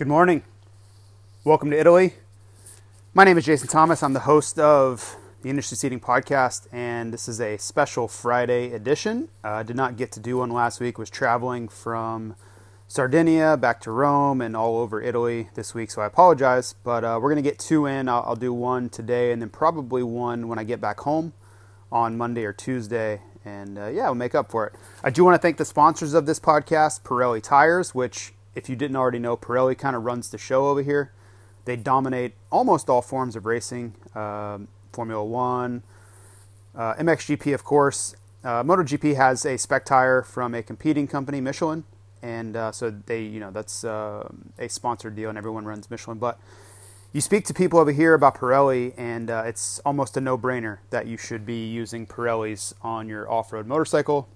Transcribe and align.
Good 0.00 0.08
morning. 0.08 0.44
Welcome 1.44 1.68
to 1.72 1.78
Italy. 1.78 2.14
My 3.12 3.24
name 3.24 3.36
is 3.36 3.44
Jason 3.44 3.68
Thomas. 3.68 4.02
I'm 4.02 4.14
the 4.14 4.20
host 4.20 4.58
of 4.58 5.18
the 5.42 5.50
Industry 5.50 5.76
Seating 5.76 6.00
Podcast, 6.00 6.68
and 6.72 7.12
this 7.12 7.28
is 7.28 7.38
a 7.38 7.58
special 7.58 8.08
Friday 8.08 8.72
edition. 8.72 9.28
Uh, 9.44 9.48
I 9.48 9.62
did 9.62 9.76
not 9.76 9.98
get 9.98 10.10
to 10.12 10.18
do 10.18 10.38
one 10.38 10.48
last 10.48 10.80
week. 10.80 10.96
Was 10.96 11.10
traveling 11.10 11.68
from 11.68 12.34
Sardinia 12.88 13.58
back 13.58 13.78
to 13.82 13.90
Rome 13.90 14.40
and 14.40 14.56
all 14.56 14.78
over 14.78 15.02
Italy 15.02 15.50
this 15.54 15.74
week, 15.74 15.90
so 15.90 16.00
I 16.00 16.06
apologize. 16.06 16.74
But 16.82 17.04
uh, 17.04 17.18
we're 17.20 17.30
going 17.30 17.44
to 17.44 17.50
get 17.50 17.58
two 17.58 17.84
in. 17.84 18.08
I'll, 18.08 18.24
I'll 18.26 18.36
do 18.36 18.54
one 18.54 18.88
today, 18.88 19.32
and 19.32 19.42
then 19.42 19.50
probably 19.50 20.02
one 20.02 20.48
when 20.48 20.58
I 20.58 20.64
get 20.64 20.80
back 20.80 21.00
home 21.00 21.34
on 21.92 22.16
Monday 22.16 22.46
or 22.46 22.54
Tuesday. 22.54 23.20
And 23.44 23.78
uh, 23.78 23.88
yeah, 23.88 24.04
we'll 24.04 24.14
make 24.14 24.34
up 24.34 24.50
for 24.50 24.66
it. 24.66 24.72
I 25.04 25.10
do 25.10 25.24
want 25.24 25.34
to 25.34 25.42
thank 25.42 25.58
the 25.58 25.66
sponsors 25.66 26.14
of 26.14 26.24
this 26.24 26.40
podcast, 26.40 27.02
Pirelli 27.02 27.42
Tires, 27.42 27.94
which, 27.94 28.32
if 28.54 28.68
you 28.68 28.76
didn't 28.76 28.96
already 28.96 29.18
know, 29.18 29.36
Pirelli 29.36 29.76
kind 29.76 29.94
of 29.94 30.04
runs 30.04 30.30
the 30.30 30.38
show 30.38 30.66
over 30.66 30.82
here. 30.82 31.12
They 31.64 31.76
dominate 31.76 32.34
almost 32.50 32.88
all 32.88 33.02
forms 33.02 33.36
of 33.36 33.46
racing 33.46 33.94
um, 34.14 34.68
Formula 34.92 35.24
One, 35.24 35.82
uh, 36.74 36.94
MXGP, 36.94 37.54
of 37.54 37.64
course. 37.64 38.16
Uh, 38.42 38.62
MotoGP 38.62 39.16
has 39.16 39.44
a 39.44 39.56
spec 39.56 39.84
tire 39.84 40.22
from 40.22 40.54
a 40.54 40.62
competing 40.62 41.06
company, 41.06 41.40
Michelin, 41.40 41.84
and 42.22 42.56
uh, 42.56 42.72
so 42.72 42.90
they, 42.90 43.22
you 43.22 43.38
know, 43.38 43.50
that's 43.50 43.84
uh, 43.84 44.28
a 44.58 44.68
sponsored 44.68 45.14
deal, 45.14 45.28
and 45.28 45.36
everyone 45.36 45.64
runs 45.64 45.90
Michelin. 45.90 46.18
But 46.18 46.38
you 47.12 47.20
speak 47.20 47.44
to 47.46 47.54
people 47.54 47.78
over 47.78 47.92
here 47.92 48.14
about 48.14 48.36
Pirelli, 48.36 48.94
and 48.96 49.30
uh, 49.30 49.42
it's 49.44 49.78
almost 49.80 50.16
a 50.16 50.20
no-brainer 50.20 50.78
that 50.90 51.06
you 51.06 51.16
should 51.16 51.44
be 51.44 51.66
using 51.66 52.06
Pirellis 52.06 52.72
on 52.82 53.08
your 53.08 53.30
off-road 53.30 53.66
motorcycle, 53.66 54.28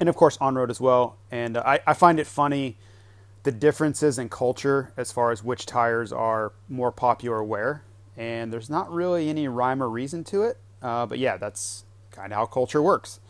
and 0.00 0.08
of 0.08 0.16
course 0.16 0.38
on-road 0.40 0.70
as 0.70 0.80
well. 0.80 1.16
And 1.30 1.58
I, 1.58 1.80
I 1.86 1.92
find 1.92 2.18
it 2.18 2.26
funny 2.26 2.76
the 3.46 3.52
differences 3.52 4.18
in 4.18 4.28
culture 4.28 4.92
as 4.96 5.12
far 5.12 5.30
as 5.30 5.44
which 5.44 5.66
tires 5.66 6.12
are 6.12 6.52
more 6.68 6.90
popular 6.90 7.44
where, 7.44 7.84
and 8.16 8.52
there's 8.52 8.68
not 8.68 8.90
really 8.92 9.28
any 9.28 9.46
rhyme 9.46 9.80
or 9.80 9.88
reason 9.88 10.24
to 10.24 10.42
it. 10.42 10.58
Uh, 10.82 11.06
but 11.06 11.20
yeah, 11.20 11.36
that's 11.36 11.84
kind 12.10 12.32
of 12.32 12.36
how 12.36 12.44
culture 12.44 12.82
works. 12.82 13.20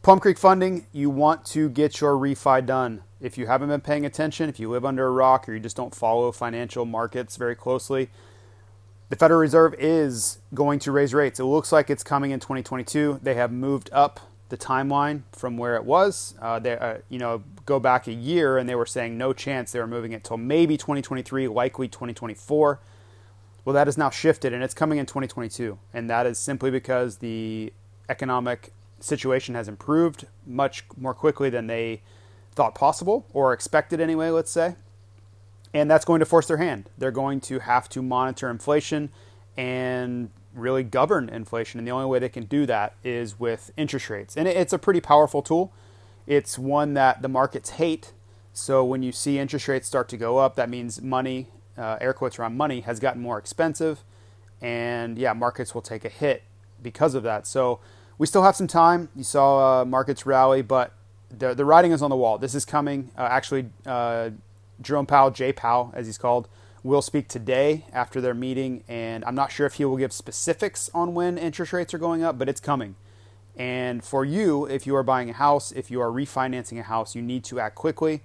Plum 0.00 0.20
Creek 0.20 0.38
Funding, 0.38 0.86
you 0.92 1.10
want 1.10 1.44
to 1.46 1.68
get 1.68 2.00
your 2.00 2.12
refi 2.12 2.64
done. 2.64 3.02
If 3.20 3.36
you 3.36 3.48
haven't 3.48 3.68
been 3.68 3.80
paying 3.80 4.06
attention, 4.06 4.48
if 4.48 4.60
you 4.60 4.70
live 4.70 4.84
under 4.84 5.08
a 5.08 5.10
rock 5.10 5.48
or 5.48 5.54
you 5.54 5.60
just 5.60 5.76
don't 5.76 5.92
follow 5.92 6.30
financial 6.30 6.84
markets 6.84 7.36
very 7.36 7.56
closely, 7.56 8.10
the 9.08 9.16
Federal 9.16 9.40
Reserve 9.40 9.74
is 9.76 10.38
going 10.54 10.78
to 10.78 10.92
raise 10.92 11.12
rates. 11.12 11.40
It 11.40 11.44
looks 11.44 11.72
like 11.72 11.90
it's 11.90 12.04
coming 12.04 12.30
in 12.30 12.38
2022. 12.38 13.18
They 13.20 13.34
have 13.34 13.50
moved 13.50 13.90
up 13.92 14.20
the 14.52 14.58
timeline 14.58 15.22
from 15.32 15.56
where 15.56 15.76
it 15.76 15.84
was. 15.84 16.34
Uh, 16.38 16.58
they, 16.58 16.76
uh, 16.76 16.98
you 17.08 17.18
know, 17.18 17.42
go 17.64 17.80
back 17.80 18.06
a 18.06 18.12
year 18.12 18.58
and 18.58 18.68
they 18.68 18.74
were 18.74 18.84
saying 18.84 19.16
no 19.16 19.32
chance 19.32 19.72
they 19.72 19.80
were 19.80 19.86
moving 19.86 20.12
it 20.12 20.24
till 20.24 20.36
maybe 20.36 20.76
2023, 20.76 21.48
likely 21.48 21.88
2024. 21.88 22.78
Well, 23.64 23.72
that 23.72 23.86
has 23.86 23.96
now 23.96 24.10
shifted 24.10 24.52
and 24.52 24.62
it's 24.62 24.74
coming 24.74 24.98
in 24.98 25.06
2022. 25.06 25.78
And 25.94 26.10
that 26.10 26.26
is 26.26 26.38
simply 26.38 26.70
because 26.70 27.16
the 27.16 27.72
economic 28.10 28.74
situation 29.00 29.54
has 29.54 29.68
improved 29.68 30.26
much 30.46 30.84
more 30.98 31.14
quickly 31.14 31.48
than 31.48 31.66
they 31.66 32.02
thought 32.54 32.74
possible 32.74 33.24
or 33.32 33.54
expected 33.54 34.02
anyway, 34.02 34.28
let's 34.28 34.50
say. 34.50 34.74
And 35.72 35.90
that's 35.90 36.04
going 36.04 36.20
to 36.20 36.26
force 36.26 36.46
their 36.46 36.58
hand. 36.58 36.90
They're 36.98 37.10
going 37.10 37.40
to 37.40 37.60
have 37.60 37.88
to 37.88 38.02
monitor 38.02 38.50
inflation 38.50 39.08
and 39.56 40.30
really 40.54 40.82
govern 40.82 41.28
inflation. 41.28 41.78
And 41.78 41.86
the 41.86 41.92
only 41.92 42.06
way 42.06 42.18
they 42.18 42.28
can 42.28 42.44
do 42.44 42.66
that 42.66 42.94
is 43.02 43.38
with 43.38 43.70
interest 43.76 44.10
rates. 44.10 44.36
And 44.36 44.46
it's 44.46 44.72
a 44.72 44.78
pretty 44.78 45.00
powerful 45.00 45.42
tool. 45.42 45.72
It's 46.26 46.58
one 46.58 46.94
that 46.94 47.22
the 47.22 47.28
markets 47.28 47.70
hate. 47.70 48.12
So 48.52 48.84
when 48.84 49.02
you 49.02 49.12
see 49.12 49.38
interest 49.38 49.66
rates 49.68 49.86
start 49.86 50.08
to 50.10 50.16
go 50.16 50.38
up, 50.38 50.56
that 50.56 50.68
means 50.68 51.00
money, 51.00 51.48
uh, 51.76 51.96
air 52.00 52.12
quotes 52.12 52.38
around 52.38 52.56
money, 52.56 52.80
has 52.80 53.00
gotten 53.00 53.22
more 53.22 53.38
expensive. 53.38 54.04
And 54.60 55.18
yeah, 55.18 55.32
markets 55.32 55.74
will 55.74 55.82
take 55.82 56.04
a 56.04 56.08
hit 56.08 56.42
because 56.82 57.14
of 57.14 57.22
that. 57.22 57.46
So 57.46 57.80
we 58.18 58.26
still 58.26 58.42
have 58.42 58.54
some 58.54 58.66
time. 58.66 59.08
You 59.16 59.24
saw 59.24 59.80
uh, 59.80 59.84
markets 59.84 60.26
rally, 60.26 60.62
but 60.62 60.92
the, 61.36 61.54
the 61.54 61.64
writing 61.64 61.92
is 61.92 62.02
on 62.02 62.10
the 62.10 62.16
wall. 62.16 62.38
This 62.38 62.54
is 62.54 62.64
coming. 62.64 63.10
Uh, 63.16 63.22
actually, 63.22 63.70
uh, 63.86 64.30
Jerome 64.80 65.06
Powell, 65.06 65.30
Jay 65.30 65.52
Powell, 65.52 65.92
as 65.94 66.06
he's 66.06 66.18
called, 66.18 66.48
will 66.82 67.02
speak 67.02 67.28
today 67.28 67.84
after 67.92 68.20
their 68.20 68.34
meeting. 68.34 68.82
And 68.88 69.24
I'm 69.24 69.34
not 69.34 69.52
sure 69.52 69.66
if 69.66 69.74
he 69.74 69.84
will 69.84 69.96
give 69.96 70.12
specifics 70.12 70.90
on 70.92 71.14
when 71.14 71.38
interest 71.38 71.72
rates 71.72 71.94
are 71.94 71.98
going 71.98 72.22
up, 72.22 72.38
but 72.38 72.48
it's 72.48 72.60
coming. 72.60 72.96
And 73.56 74.02
for 74.02 74.24
you, 74.24 74.64
if 74.66 74.86
you 74.86 74.96
are 74.96 75.02
buying 75.02 75.30
a 75.30 75.34
house, 75.34 75.72
if 75.72 75.90
you 75.90 76.00
are 76.00 76.10
refinancing 76.10 76.80
a 76.80 76.84
house, 76.84 77.14
you 77.14 77.22
need 77.22 77.44
to 77.44 77.60
act 77.60 77.74
quickly 77.74 78.22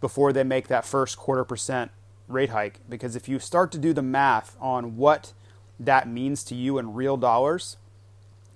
before 0.00 0.32
they 0.32 0.44
make 0.44 0.68
that 0.68 0.84
first 0.84 1.16
quarter 1.16 1.44
percent 1.44 1.90
rate 2.28 2.50
hike. 2.50 2.80
Because 2.88 3.16
if 3.16 3.28
you 3.28 3.38
start 3.38 3.72
to 3.72 3.78
do 3.78 3.92
the 3.92 4.02
math 4.02 4.56
on 4.60 4.96
what 4.96 5.32
that 5.80 6.08
means 6.08 6.44
to 6.44 6.54
you 6.54 6.78
in 6.78 6.92
real 6.92 7.16
dollars, 7.16 7.76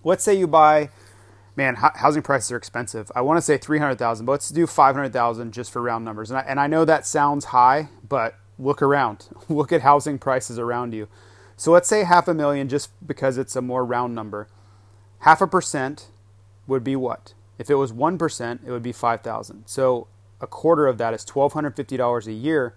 let's 0.05 0.22
say 0.22 0.34
you 0.34 0.47
buy, 0.47 0.91
man, 1.56 1.77
housing 1.77 2.22
prices 2.22 2.53
are 2.53 2.56
expensive. 2.56 3.11
I 3.15 3.22
want 3.22 3.38
to 3.38 3.43
say 3.43 3.56
300,000, 3.56 4.27
but 4.27 4.32
let's 4.32 4.50
do 4.50 4.67
500,000 4.67 5.53
just 5.53 5.71
for 5.71 5.81
round 5.81 6.05
numbers. 6.05 6.31
And 6.31 6.38
I, 6.38 6.43
and 6.43 6.61
I 6.61 6.67
know 6.67 6.84
that 6.84 7.06
sounds 7.06 7.47
high, 7.47 7.88
but 8.06 8.34
look 8.60 8.82
around. 8.82 9.28
look 9.48 9.72
at 9.72 9.82
housing 9.82 10.19
prices 10.19 10.59
around 10.59 10.94
you. 10.94 11.09
So 11.56 11.72
let's 11.72 11.88
say 11.88 12.04
half 12.04 12.28
a 12.28 12.34
million 12.34 12.69
just 12.69 12.91
because 13.06 13.37
it's 13.37 13.56
a 13.56 13.62
more 13.62 13.84
round 13.84 14.15
number. 14.15 14.48
Half 15.21 15.41
a 15.41 15.47
percent 15.47 16.09
would 16.66 16.82
be 16.82 16.97
what? 16.97 17.34
If 17.59 17.69
it 17.69 17.75
was 17.75 17.93
1%, 17.93 18.66
it 18.66 18.70
would 18.70 18.82
be 18.82 18.93
5,000. 18.93 19.65
So 19.66 20.06
a 20.41 20.47
quarter 20.47 20.87
of 20.87 20.97
that 20.99 21.12
is 21.12 21.25
$1,250 21.26 22.26
a 22.26 22.32
year 22.32 22.75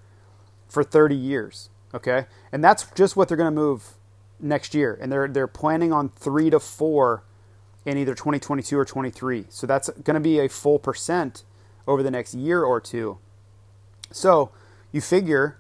for 0.68 0.84
30 0.84 1.16
years. 1.16 1.70
Okay, 1.94 2.26
and 2.52 2.64
that's 2.64 2.88
just 2.96 3.16
what 3.16 3.28
they're 3.28 3.38
going 3.38 3.54
to 3.54 3.62
move 3.62 3.94
next 4.40 4.74
year, 4.74 4.98
and 5.00 5.12
they're 5.12 5.28
they're 5.28 5.48
planning 5.48 5.94
on 5.94 6.10
three 6.10 6.50
to 6.50 6.60
four 6.60 7.24
in 7.86 7.98
either 7.98 8.16
2022 8.16 8.78
or 8.78 8.84
23. 8.84 9.46
So 9.50 9.68
that's 9.68 9.90
going 9.90 10.16
to 10.16 10.20
be 10.20 10.40
a 10.40 10.50
full 10.50 10.80
percent 10.80 11.44
over 11.88 12.02
the 12.02 12.10
next 12.10 12.34
year 12.34 12.64
or 12.64 12.82
two. 12.82 13.20
So 14.12 14.50
you 14.92 15.02
figure 15.02 15.58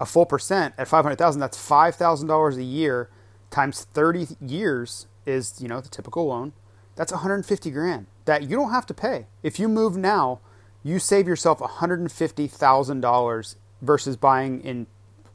a 0.00 0.06
full 0.06 0.26
percent 0.26 0.74
at 0.78 0.88
500,000, 0.88 1.40
that's 1.40 1.58
$5,000 1.58 2.56
a 2.56 2.62
year 2.62 3.10
times 3.50 3.84
30 3.84 4.36
years 4.40 5.06
is, 5.24 5.60
you 5.60 5.68
know, 5.68 5.80
the 5.80 5.88
typical 5.88 6.26
loan. 6.26 6.52
That's 6.94 7.12
150 7.12 7.70
grand 7.70 8.06
that 8.24 8.42
you 8.42 8.56
don't 8.56 8.70
have 8.70 8.86
to 8.86 8.94
pay. 8.94 9.26
If 9.42 9.58
you 9.58 9.68
move 9.68 9.96
now, 9.96 10.40
you 10.82 10.98
save 10.98 11.26
yourself 11.26 11.58
$150,000 11.58 13.54
versus 13.82 14.16
buying 14.16 14.60
in, 14.60 14.86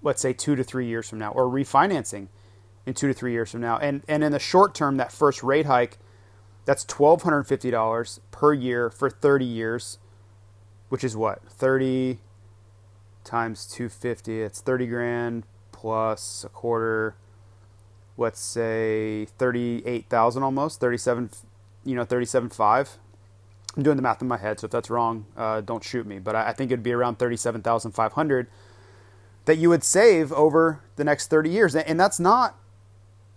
let's 0.01 0.21
say, 0.21 0.33
two 0.33 0.55
to 0.55 0.63
three 0.63 0.87
years 0.87 1.09
from 1.09 1.19
now 1.19 1.31
or 1.31 1.45
refinancing 1.45 2.27
in 2.85 2.93
two 2.93 3.07
to 3.07 3.13
three 3.13 3.31
years 3.31 3.51
from 3.51 3.61
now. 3.61 3.77
And, 3.77 4.03
and 4.07 4.23
in 4.23 4.31
the 4.31 4.39
short 4.39 4.73
term, 4.73 4.97
that 4.97 5.11
first 5.11 5.43
rate 5.43 5.65
hike, 5.65 5.97
that's 6.65 6.85
$1,250 6.85 8.19
per 8.31 8.53
year 8.53 8.89
for 8.89 9.09
30 9.09 9.45
years, 9.45 9.97
which 10.89 11.03
is 11.03 11.15
what? 11.15 11.43
30 11.49 12.19
times 13.23 13.65
250, 13.65 14.41
it's 14.41 14.61
30 14.61 14.87
grand 14.87 15.43
plus 15.71 16.43
a 16.43 16.49
quarter, 16.49 17.15
let's 18.17 18.39
say 18.39 19.25
38,000 19.37 20.43
almost, 20.43 20.79
37, 20.79 21.29
you 21.83 21.95
know, 21.95 22.05
37.5. 22.05 22.97
I'm 23.75 23.83
doing 23.83 23.95
the 23.95 24.03
math 24.03 24.21
in 24.21 24.27
my 24.27 24.37
head, 24.37 24.59
so 24.59 24.65
if 24.65 24.71
that's 24.71 24.89
wrong, 24.89 25.25
uh, 25.37 25.61
don't 25.61 25.83
shoot 25.83 26.05
me. 26.05 26.19
But 26.19 26.35
I, 26.35 26.49
I 26.49 26.53
think 26.53 26.71
it'd 26.71 26.83
be 26.83 26.91
around 26.91 27.19
37,500 27.19 28.47
that 29.45 29.57
you 29.57 29.69
would 29.69 29.83
save 29.83 30.31
over 30.33 30.81
the 30.97 31.03
next 31.03 31.29
30 31.29 31.49
years. 31.49 31.75
And 31.75 31.99
that's 31.99 32.19
not 32.19 32.59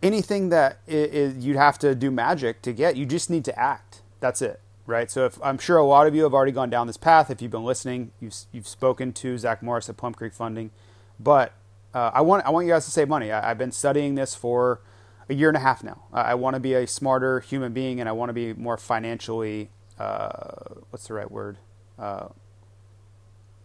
anything 0.02 0.50
that 0.50 0.78
you'd 0.86 1.56
have 1.56 1.78
to 1.78 1.94
do 1.94 2.10
magic 2.10 2.62
to 2.62 2.72
get. 2.72 2.96
You 2.96 3.06
just 3.06 3.30
need 3.30 3.44
to 3.46 3.58
act. 3.58 4.02
That's 4.20 4.42
it, 4.42 4.60
right? 4.86 5.10
So 5.10 5.26
if, 5.26 5.38
I'm 5.42 5.58
sure 5.58 5.76
a 5.76 5.84
lot 5.84 6.06
of 6.06 6.14
you 6.14 6.22
have 6.24 6.34
already 6.34 6.52
gone 6.52 6.70
down 6.70 6.86
this 6.86 6.96
path. 6.96 7.30
If 7.30 7.40
you've 7.42 7.50
been 7.50 7.64
listening, 7.64 8.12
you've, 8.20 8.34
you've 8.52 8.68
spoken 8.68 9.12
to 9.14 9.38
Zach 9.38 9.62
Morris 9.62 9.88
at 9.88 9.96
Plum 9.96 10.14
Creek 10.14 10.32
Funding. 10.32 10.70
But 11.18 11.52
uh, 11.94 12.10
I 12.12 12.22
want 12.22 12.44
I 12.44 12.50
want 12.50 12.66
you 12.66 12.72
guys 12.72 12.84
to 12.86 12.90
save 12.90 13.08
money. 13.08 13.30
I, 13.30 13.48
have 13.48 13.58
been 13.58 13.72
studying 13.72 14.16
this 14.16 14.34
for 14.34 14.80
a 15.28 15.34
year 15.34 15.48
and 15.48 15.56
a 15.56 15.60
half 15.60 15.84
now. 15.84 16.02
I, 16.12 16.22
I 16.22 16.34
want 16.34 16.54
to 16.54 16.60
be 16.60 16.74
a 16.74 16.86
smarter 16.86 17.40
human 17.40 17.72
being, 17.72 18.00
and 18.00 18.08
I 18.08 18.12
want 18.12 18.30
to 18.30 18.32
be 18.32 18.52
more 18.52 18.76
financially 18.76 19.70
uh, 19.98 20.74
what's 20.90 21.06
the 21.06 21.14
right 21.14 21.30
word? 21.30 21.58
Uh, 21.98 22.28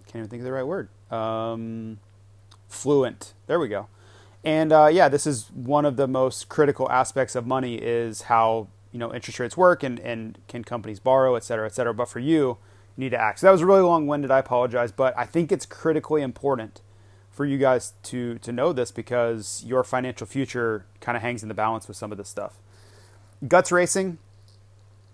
can't 0.06 0.18
even 0.18 0.30
think 0.30 0.42
of 0.42 0.45
the 0.45 0.51
right 0.51 0.65
word. 0.65 0.89
Um, 1.12 2.00
fluent. 2.68 3.33
There 3.48 3.60
we 3.60 3.68
go. 3.68 3.88
And 4.44 4.72
uh, 4.72 4.89
yeah, 4.92 5.10
this 5.10 5.27
is 5.27 5.50
one 5.54 5.86
of 5.86 5.98
the 5.98 6.07
most 6.07 6.50
critical 6.50 6.89
aspects 6.89 7.36
of 7.36 7.45
money 7.45 7.75
is 7.75 8.24
how 8.24 8.68
you 8.91 9.00
know 9.00 9.13
interest 9.13 9.39
rates 9.39 9.56
work 9.56 9.83
and, 9.83 10.00
and 10.00 10.39
can 10.47 10.63
companies 10.63 11.00
borrow, 11.00 11.36
et 11.36 11.44
cetera, 11.44 11.65
et 11.65 11.74
cetera. 11.74 11.94
But 11.94 12.09
for 12.09 12.19
you, 12.19 12.57
you 12.95 13.06
need 13.06 13.09
to 13.09 13.21
act. 13.21 13.39
So 13.39 13.47
that 13.47 13.51
was 13.51 13.62
a 13.62 13.65
really 13.65 13.81
long 13.81 14.07
winded. 14.07 14.31
I 14.31 14.39
apologize, 14.39 14.91
but 14.91 15.13
I 15.18 15.25
think 15.25 15.51
it's 15.51 15.65
critically 15.65 16.21
important 16.21 16.81
for 17.31 17.45
you 17.45 17.57
guys 17.57 17.94
to 18.03 18.38
to 18.39 18.51
know 18.51 18.74
this 18.74 18.91
because 18.91 19.63
your 19.65 19.83
financial 19.83 20.27
future 20.27 20.86
kind 21.00 21.15
of 21.15 21.21
hangs 21.21 21.41
in 21.41 21.50
the 21.50 21.56
balance 21.56 21.88
with 21.88 21.97
some 21.97 22.12
of 22.12 22.18
this 22.18 22.30
stuff. 22.30 22.59
Guts 23.47 23.71
Racing, 23.71 24.18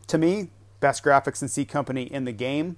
to 0.07 0.17
me, 0.17 0.49
best 0.79 1.03
graphics 1.03 1.41
and 1.41 1.51
seat 1.51 1.69
company 1.69 2.03
in 2.03 2.25
the 2.25 2.31
game. 2.31 2.77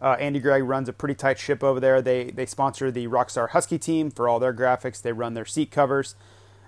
Uh, 0.00 0.16
Andy 0.20 0.38
Gregg 0.38 0.62
runs 0.62 0.88
a 0.88 0.92
pretty 0.92 1.14
tight 1.14 1.38
ship 1.38 1.64
over 1.64 1.80
there. 1.80 2.02
They 2.02 2.30
they 2.30 2.46
sponsor 2.46 2.90
the 2.90 3.08
Rockstar 3.08 3.50
Husky 3.50 3.78
team 3.78 4.10
for 4.10 4.28
all 4.28 4.38
their 4.38 4.54
graphics. 4.54 5.00
They 5.00 5.12
run 5.12 5.34
their 5.34 5.46
seat 5.46 5.70
covers. 5.70 6.14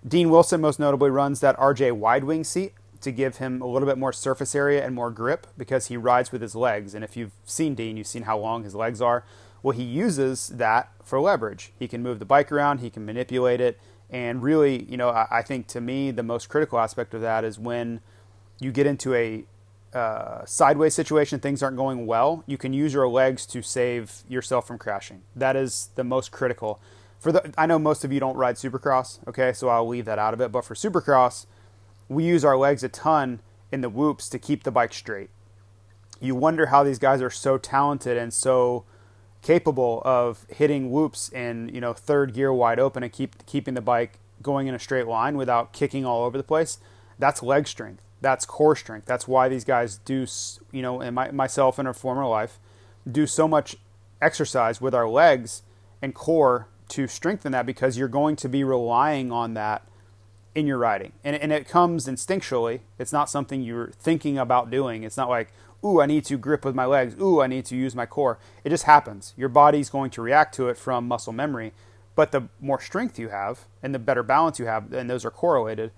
Dean 0.07 0.31
Wilson 0.31 0.61
most 0.61 0.79
notably 0.79 1.11
runs 1.11 1.41
that 1.41 1.57
RJ 1.59 1.93
wide 1.93 2.25
wing 2.25 2.45
seat 2.45 2.73
to 3.01 3.13
give 3.13 3.37
him 3.37 3.63
a 3.63 3.67
little 3.67 3.87
bit 3.87 3.99
more 3.99 4.13
surface 4.13 4.55
area 4.55 4.85
and 4.85 4.95
more 4.95 5.11
grip 5.11 5.47
because 5.57 5.87
he 5.87 5.97
rides 5.97 6.33
with 6.33 6.43
his 6.43 6.55
legs. 6.55 6.95
And 6.95 7.05
if 7.05 7.17
you've 7.17 7.33
seen 7.45 7.75
Dean, 7.75 7.97
you've 7.97 8.07
seen 8.07 8.23
how 8.23 8.39
long 8.39 8.65
his 8.65 8.75
legs 8.75 9.01
are. 9.01 9.25
Well, 9.63 9.77
he 9.77 9.83
uses 9.83 10.49
that 10.49 10.91
for 11.03 11.21
leverage. 11.21 11.73
He 11.79 11.89
can 11.89 12.03
move 12.03 12.19
the 12.19 12.25
bike 12.25 12.53
around, 12.53 12.79
he 12.79 12.91
can 12.91 13.05
manipulate 13.05 13.61
it, 13.61 13.79
and 14.11 14.43
really, 14.43 14.85
you 14.85 14.97
know, 14.97 15.11
I, 15.11 15.43
think 15.43 15.67
to 15.69 15.81
me 15.81 16.11
the 16.11 16.23
most 16.23 16.49
critical 16.49 16.79
aspect 16.79 17.13
of 17.13 17.21
that 17.21 17.45
is 17.45 17.59
when 17.59 18.01
you 18.59 18.73
get 18.73 18.87
into 18.87 19.15
a 19.15 19.45
uh, 19.93 20.45
sideways 20.47 20.95
situation, 20.95 21.41
things 21.41 21.63
aren't 21.63 21.77
going 21.77 22.07
well, 22.07 22.43
you 22.47 22.57
can 22.57 22.73
use 22.73 22.95
your 22.95 23.09
legs 23.09 23.45
to 23.47 23.63
save 23.63 24.23
yourself 24.29 24.67
from 24.67 24.79
crashing. 24.79 25.23
That 25.37 25.57
is 25.57 25.91
the 25.95 26.05
most 26.05 26.31
critical. 26.31 26.81
For 27.19 27.33
the, 27.33 27.53
I 27.59 27.67
know 27.67 27.79
most 27.79 28.05
of 28.05 28.13
you 28.13 28.21
don't 28.21 28.37
ride 28.37 28.57
Supercross, 28.57 29.19
okay, 29.29 29.53
so 29.53 29.69
I'll 29.69 29.87
leave 29.87 30.05
that 30.07 30.19
out 30.19 30.35
of 30.35 30.41
it. 30.41 30.53
But 30.53 30.65
for 30.65 30.75
Supercross, 30.75 31.47
we 32.09 32.25
use 32.25 32.45
our 32.45 32.57
legs 32.57 32.83
a 32.83 32.89
ton 32.89 33.41
in 33.71 33.81
the 33.81 33.89
whoops 33.89 34.29
to 34.31 34.39
keep 34.39 34.65
the 34.65 34.71
bike 34.71 34.93
straight. 34.93 35.31
You 36.21 36.35
wonder 36.35 36.67
how 36.67 36.83
these 36.83 36.99
guys 36.99 37.23
are 37.23 37.31
so 37.31 37.59
talented 37.59 38.17
and 38.17 38.33
so 38.33 38.85
capable 39.41 40.03
of 40.05 40.47
hitting 40.49 40.91
whoops 40.91 41.29
in 41.29 41.71
you 41.73 41.81
know 41.81 41.93
third 41.93 42.35
gear 42.35 42.53
wide 42.53 42.81
open 42.81 43.05
and 43.05 43.13
keep 43.13 43.47
keeping 43.47 43.75
the 43.75 43.81
bike 43.81 44.19
going 44.43 44.67
in 44.67 44.75
a 44.75 44.79
straight 44.79 45.07
line 45.07 45.37
without 45.37 45.73
kicking 45.73 46.05
all 46.05 46.25
over 46.25 46.37
the 46.37 46.45
place. 46.45 46.79
That's 47.19 47.43
leg 47.43 47.67
strength. 47.67 48.03
That's 48.21 48.45
core 48.45 48.77
strength. 48.77 49.07
That's 49.07 49.29
why 49.29 49.49
these 49.49 49.65
guys 49.65 49.99
do, 49.99 50.27
you 50.73 50.83
know, 50.83 51.01
and 51.01 51.15
my, 51.15 51.31
myself 51.31 51.79
in 51.79 51.87
a 51.87 51.95
former 51.95 52.27
life, 52.27 52.59
do 53.11 53.27
so 53.27 53.47
much 53.47 53.77
exercise 54.21 54.81
with 54.81 54.95
our 54.95 55.09
legs 55.09 55.63
and 56.03 56.15
core 56.15 56.69
to 56.89 57.07
strengthen 57.07 57.53
that 57.53 57.67
because 57.67 57.97
you're 57.97 58.09
going 58.09 58.37
to 58.37 58.49
be 58.49 58.65
relying 58.65 59.31
on 59.31 59.55
that 59.55 59.88
in 60.59 60.67
your 60.67 60.79
riding. 60.79 61.13
And, 61.23 61.37
and 61.37 61.53
it 61.53 61.69
comes 61.69 62.07
instinctually. 62.09 62.81
It's 62.99 63.13
not 63.13 63.31
something 63.31 63.63
you're 63.63 63.93
thinking 63.93 64.37
about 64.37 64.71
doing. 64.71 65.05
It's 65.05 65.17
not 65.17 65.29
like, 65.29 65.53
ooh, 65.85 66.01
I 66.01 66.07
need 66.07 66.25
to 66.25 66.37
grip 66.37 66.65
with 66.65 66.75
my 66.75 66.85
legs. 66.85 67.15
Ooh, 67.21 67.41
I 67.41 67.47
need 67.47 67.65
to 67.67 67.77
use 67.77 67.95
my 67.95 68.07
core. 68.07 68.41
It 68.65 68.71
just 68.71 68.83
happens. 68.83 69.35
Your 69.37 69.49
body's 69.49 69.89
going 69.89 70.11
to 70.11 70.23
react 70.23 70.55
to 70.57 70.69
it 70.69 70.77
from 70.77 71.07
muscle 71.07 71.33
memory. 71.33 71.73
But 72.17 72.33
the 72.33 72.49
more 72.61 72.81
strength 72.81 73.21
you 73.21 73.29
have 73.29 73.67
and 73.85 73.95
the 73.95 74.01
better 74.01 74.25
balance 74.25 74.59
you 74.59 74.67
have, 74.67 74.93
and 74.93 75.09
those 75.09 75.25
are 75.25 75.31
correlated, 75.31 75.93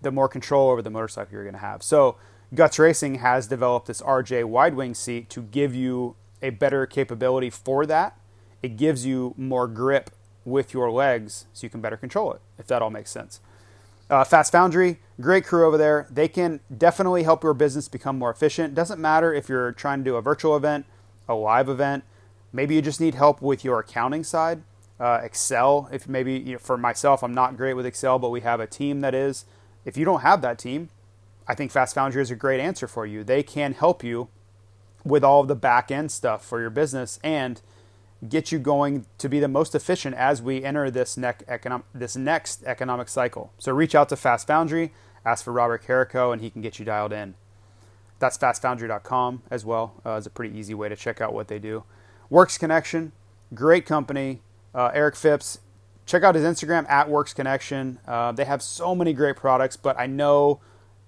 the 0.00 0.10
more 0.10 0.26
control 0.26 0.70
over 0.70 0.80
the 0.80 0.88
motorcycle 0.88 1.34
you're 1.34 1.44
going 1.44 1.52
to 1.52 1.60
have. 1.60 1.82
So 1.82 2.16
Guts 2.54 2.78
Racing 2.78 3.16
has 3.16 3.46
developed 3.46 3.88
this 3.88 4.00
RJ 4.00 4.46
wide 4.46 4.74
wing 4.74 4.94
seat 4.94 5.28
to 5.28 5.42
give 5.42 5.74
you 5.74 6.16
a 6.40 6.48
better 6.48 6.86
capability 6.86 7.50
for 7.50 7.84
that. 7.84 8.18
It 8.62 8.78
gives 8.78 9.04
you 9.04 9.34
more 9.36 9.68
grip 9.68 10.08
with 10.46 10.72
your 10.72 10.90
legs 10.90 11.44
so 11.52 11.66
you 11.66 11.70
can 11.70 11.82
better 11.82 11.98
control 11.98 12.32
it, 12.32 12.40
if 12.56 12.66
that 12.68 12.80
all 12.80 12.88
makes 12.88 13.10
sense. 13.10 13.40
Uh, 14.10 14.24
Fast 14.24 14.52
Foundry, 14.52 15.00
great 15.20 15.44
crew 15.44 15.66
over 15.66 15.76
there. 15.76 16.06
They 16.10 16.28
can 16.28 16.60
definitely 16.74 17.24
help 17.24 17.42
your 17.42 17.52
business 17.52 17.88
become 17.88 18.18
more 18.18 18.30
efficient. 18.30 18.74
Doesn't 18.74 19.00
matter 19.00 19.34
if 19.34 19.48
you're 19.48 19.72
trying 19.72 19.98
to 19.98 20.04
do 20.04 20.16
a 20.16 20.22
virtual 20.22 20.56
event, 20.56 20.86
a 21.28 21.34
live 21.34 21.68
event, 21.68 22.04
maybe 22.52 22.74
you 22.74 22.82
just 22.82 23.00
need 23.00 23.14
help 23.14 23.42
with 23.42 23.64
your 23.64 23.80
accounting 23.80 24.24
side. 24.24 24.62
Uh, 24.98 25.20
Excel, 25.22 25.88
if 25.92 26.08
maybe 26.08 26.34
you 26.34 26.52
know, 26.52 26.58
for 26.58 26.76
myself, 26.76 27.22
I'm 27.22 27.34
not 27.34 27.56
great 27.56 27.74
with 27.74 27.86
Excel, 27.86 28.18
but 28.18 28.30
we 28.30 28.40
have 28.40 28.60
a 28.60 28.66
team 28.66 29.00
that 29.00 29.14
is. 29.14 29.44
If 29.84 29.96
you 29.96 30.04
don't 30.04 30.22
have 30.22 30.42
that 30.42 30.58
team, 30.58 30.88
I 31.46 31.54
think 31.54 31.70
Fast 31.70 31.94
Foundry 31.94 32.20
is 32.20 32.30
a 32.30 32.36
great 32.36 32.60
answer 32.60 32.88
for 32.88 33.06
you. 33.06 33.22
They 33.22 33.42
can 33.42 33.74
help 33.74 34.02
you 34.02 34.28
with 35.04 35.22
all 35.22 35.40
of 35.40 35.48
the 35.48 35.54
back 35.54 35.90
end 35.90 36.10
stuff 36.10 36.44
for 36.44 36.60
your 36.60 36.70
business 36.70 37.20
and 37.22 37.62
get 38.26 38.50
you 38.50 38.58
going 38.58 39.06
to 39.18 39.28
be 39.28 39.38
the 39.38 39.48
most 39.48 39.74
efficient 39.74 40.16
as 40.16 40.42
we 40.42 40.64
enter 40.64 40.90
this, 40.90 41.16
economic, 41.16 41.86
this 41.94 42.16
next 42.16 42.64
economic 42.64 43.08
cycle. 43.08 43.52
So 43.58 43.72
reach 43.72 43.94
out 43.94 44.08
to 44.08 44.16
Fast 44.16 44.46
Foundry, 44.48 44.92
ask 45.24 45.44
for 45.44 45.52
Robert 45.52 45.84
Carrico, 45.84 46.32
and 46.32 46.42
he 46.42 46.50
can 46.50 46.62
get 46.62 46.78
you 46.78 46.84
dialed 46.84 47.12
in. 47.12 47.34
That's 48.18 48.36
fastfoundry.com 48.36 49.42
as 49.50 49.64
well. 49.64 49.94
Uh, 50.04 50.12
it's 50.16 50.26
a 50.26 50.30
pretty 50.30 50.58
easy 50.58 50.74
way 50.74 50.88
to 50.88 50.96
check 50.96 51.20
out 51.20 51.32
what 51.32 51.48
they 51.48 51.60
do. 51.60 51.84
Works 52.30 52.58
Connection, 52.58 53.12
great 53.54 53.86
company. 53.86 54.42
Uh, 54.74 54.90
Eric 54.92 55.14
Phipps, 55.14 55.60
check 56.04 56.24
out 56.24 56.34
his 56.34 56.44
Instagram 56.44 56.88
at 56.90 57.08
Works 57.08 57.32
Connection. 57.32 58.00
Uh, 58.06 58.32
they 58.32 58.44
have 58.44 58.62
so 58.62 58.94
many 58.94 59.12
great 59.12 59.36
products, 59.36 59.76
but 59.76 59.98
I 59.98 60.06
know, 60.06 60.60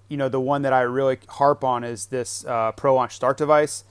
you 0.09 0.17
know, 0.17 0.29
the 0.29 0.41
one 0.41 0.63
that 0.63 0.73
I 0.73 0.83
really 0.83 1.19
harp 1.29 1.65
on 1.65 1.83
is 1.83 2.07
this 2.07 2.45
uh, 2.47 2.73
Pro 2.73 2.95
Launch 2.95 3.17
Start 3.17 3.37
device. 3.37 3.85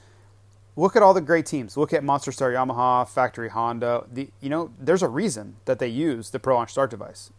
Look 0.80 0.96
at 0.96 1.04
all 1.04 1.14
the 1.14 1.22
great 1.22 1.46
teams. 1.46 1.76
Look 1.76 1.94
at 1.94 2.04
Monster 2.04 2.31
Star 2.31 2.52
Yamaha, 2.52 3.08
Factory 3.08 3.50
Honda. 3.50 4.06
The, 4.12 4.30
you 4.40 4.50
know, 4.50 4.72
there's 4.80 5.04
a 5.04 5.10
reason 5.10 5.58
that 5.66 5.80
they 5.80 5.88
use 5.88 6.30
the 6.30 6.40
Pro 6.40 6.56
Launch 6.56 6.72
Start 6.72 6.90
device. 6.90 7.31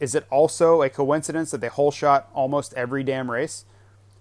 Is 0.00 0.14
it 0.14 0.26
also 0.30 0.82
a 0.82 0.88
coincidence 0.88 1.50
that 1.50 1.60
they 1.60 1.68
whole 1.68 1.90
shot 1.90 2.28
almost 2.32 2.72
every 2.74 3.02
damn 3.02 3.30
race? 3.30 3.64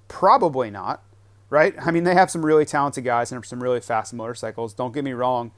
Probably 0.08 0.72
not, 0.72 1.04
right? 1.50 1.76
I 1.80 1.92
mean, 1.92 2.04
they 2.04 2.16
have 2.16 2.32
some 2.32 2.46
really 2.46 2.66
talented 2.66 3.04
guys 3.04 3.32
and 3.32 3.46
some 3.46 3.62
really 3.62 3.80
fast 3.80 4.14
motorcycles. 4.14 4.74
Don't 4.74 4.94
get 4.94 5.04
me 5.04 5.14
wrong 5.14 5.52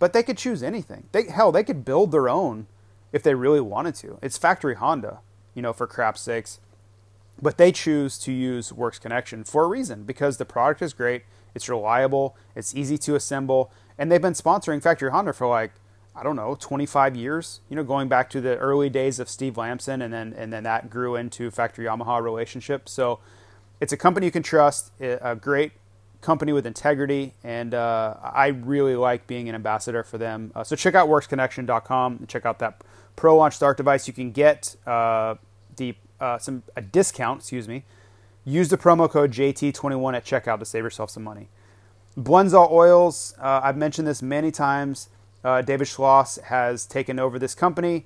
but 0.00 0.12
they 0.12 0.24
could 0.24 0.38
choose 0.38 0.64
anything. 0.64 1.04
They 1.12 1.26
hell, 1.26 1.52
they 1.52 1.62
could 1.62 1.84
build 1.84 2.10
their 2.10 2.28
own 2.28 2.66
if 3.12 3.22
they 3.22 3.34
really 3.34 3.60
wanted 3.60 3.94
to. 3.96 4.18
It's 4.20 4.38
factory 4.38 4.74
Honda, 4.74 5.20
you 5.54 5.62
know, 5.62 5.72
for 5.72 5.86
crap's 5.86 6.22
sakes. 6.22 6.58
But 7.40 7.58
they 7.58 7.70
choose 7.70 8.18
to 8.20 8.32
use 8.32 8.72
Works 8.72 8.98
Connection 8.98 9.44
for 9.44 9.64
a 9.64 9.68
reason 9.68 10.02
because 10.02 10.38
the 10.38 10.44
product 10.44 10.82
is 10.82 10.92
great, 10.92 11.22
it's 11.54 11.68
reliable, 11.68 12.36
it's 12.54 12.74
easy 12.74 12.98
to 12.98 13.14
assemble, 13.14 13.70
and 13.98 14.10
they've 14.10 14.22
been 14.22 14.34
sponsoring 14.34 14.82
Factory 14.82 15.10
Honda 15.10 15.32
for 15.32 15.46
like 15.46 15.72
I 16.14 16.24
don't 16.24 16.36
know, 16.36 16.56
25 16.58 17.14
years. 17.14 17.60
You 17.68 17.76
know, 17.76 17.84
going 17.84 18.08
back 18.08 18.28
to 18.30 18.40
the 18.40 18.56
early 18.58 18.90
days 18.90 19.20
of 19.20 19.28
Steve 19.28 19.56
Lamson, 19.56 20.02
and 20.02 20.12
then 20.12 20.34
and 20.36 20.52
then 20.52 20.64
that 20.64 20.90
grew 20.90 21.16
into 21.16 21.50
Factory 21.50 21.86
Yamaha 21.86 22.22
relationship. 22.22 22.88
So 22.88 23.20
it's 23.80 23.92
a 23.92 23.96
company 23.96 24.26
you 24.26 24.32
can 24.32 24.42
trust, 24.42 24.92
a 25.00 25.36
great 25.36 25.72
company 26.20 26.52
with 26.52 26.66
integrity, 26.66 27.34
and 27.42 27.72
uh, 27.74 28.16
I 28.22 28.48
really 28.48 28.96
like 28.96 29.26
being 29.26 29.48
an 29.48 29.54
ambassador 29.54 30.02
for 30.02 30.18
them. 30.18 30.52
Uh, 30.54 30.64
so 30.64 30.76
check 30.76 30.94
out 30.94 31.08
worksconnection.com 31.08 32.16
and 32.18 32.28
check 32.28 32.44
out 32.44 32.58
that 32.58 32.82
Pro 33.16 33.36
Launch 33.36 33.54
Start 33.54 33.76
device. 33.76 34.06
You 34.06 34.14
can 34.14 34.32
get 34.32 34.76
uh, 34.86 35.36
the 35.76 35.94
uh, 36.20 36.38
some 36.38 36.62
a 36.76 36.82
discount, 36.82 37.40
excuse 37.40 37.68
me. 37.68 37.84
Use 38.50 38.68
the 38.68 38.76
promo 38.76 39.08
code 39.08 39.30
JT21 39.30 40.16
at 40.16 40.24
checkout 40.24 40.58
to 40.58 40.64
save 40.64 40.82
yourself 40.82 41.08
some 41.08 41.22
money. 41.22 41.48
Blendzall 42.18 42.68
Oils, 42.72 43.32
uh, 43.38 43.60
I've 43.62 43.76
mentioned 43.76 44.08
this 44.08 44.22
many 44.22 44.50
times. 44.50 45.08
Uh, 45.44 45.62
David 45.62 45.86
Schloss 45.86 46.42
has 46.42 46.84
taken 46.84 47.20
over 47.20 47.38
this 47.38 47.54
company. 47.54 48.04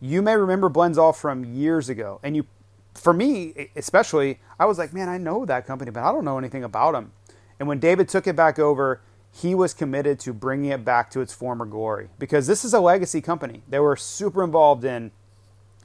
You 0.00 0.20
may 0.20 0.34
remember 0.34 0.68
Blendzall 0.68 1.14
from 1.14 1.44
years 1.44 1.88
ago, 1.88 2.18
and 2.24 2.34
you, 2.34 2.44
for 2.92 3.12
me 3.12 3.70
especially, 3.76 4.40
I 4.58 4.64
was 4.64 4.78
like, 4.78 4.92
man, 4.92 5.08
I 5.08 5.16
know 5.16 5.46
that 5.46 5.64
company, 5.64 5.92
but 5.92 6.02
I 6.02 6.10
don't 6.10 6.24
know 6.24 6.38
anything 6.38 6.64
about 6.64 6.94
them. 6.94 7.12
And 7.60 7.68
when 7.68 7.78
David 7.78 8.08
took 8.08 8.26
it 8.26 8.34
back 8.34 8.58
over, 8.58 9.00
he 9.30 9.54
was 9.54 9.72
committed 9.74 10.18
to 10.20 10.32
bringing 10.32 10.72
it 10.72 10.84
back 10.84 11.08
to 11.12 11.20
its 11.20 11.32
former 11.32 11.66
glory 11.66 12.08
because 12.18 12.48
this 12.48 12.64
is 12.64 12.74
a 12.74 12.80
legacy 12.80 13.20
company. 13.20 13.62
They 13.68 13.78
were 13.78 13.94
super 13.94 14.42
involved 14.42 14.84
in 14.84 15.12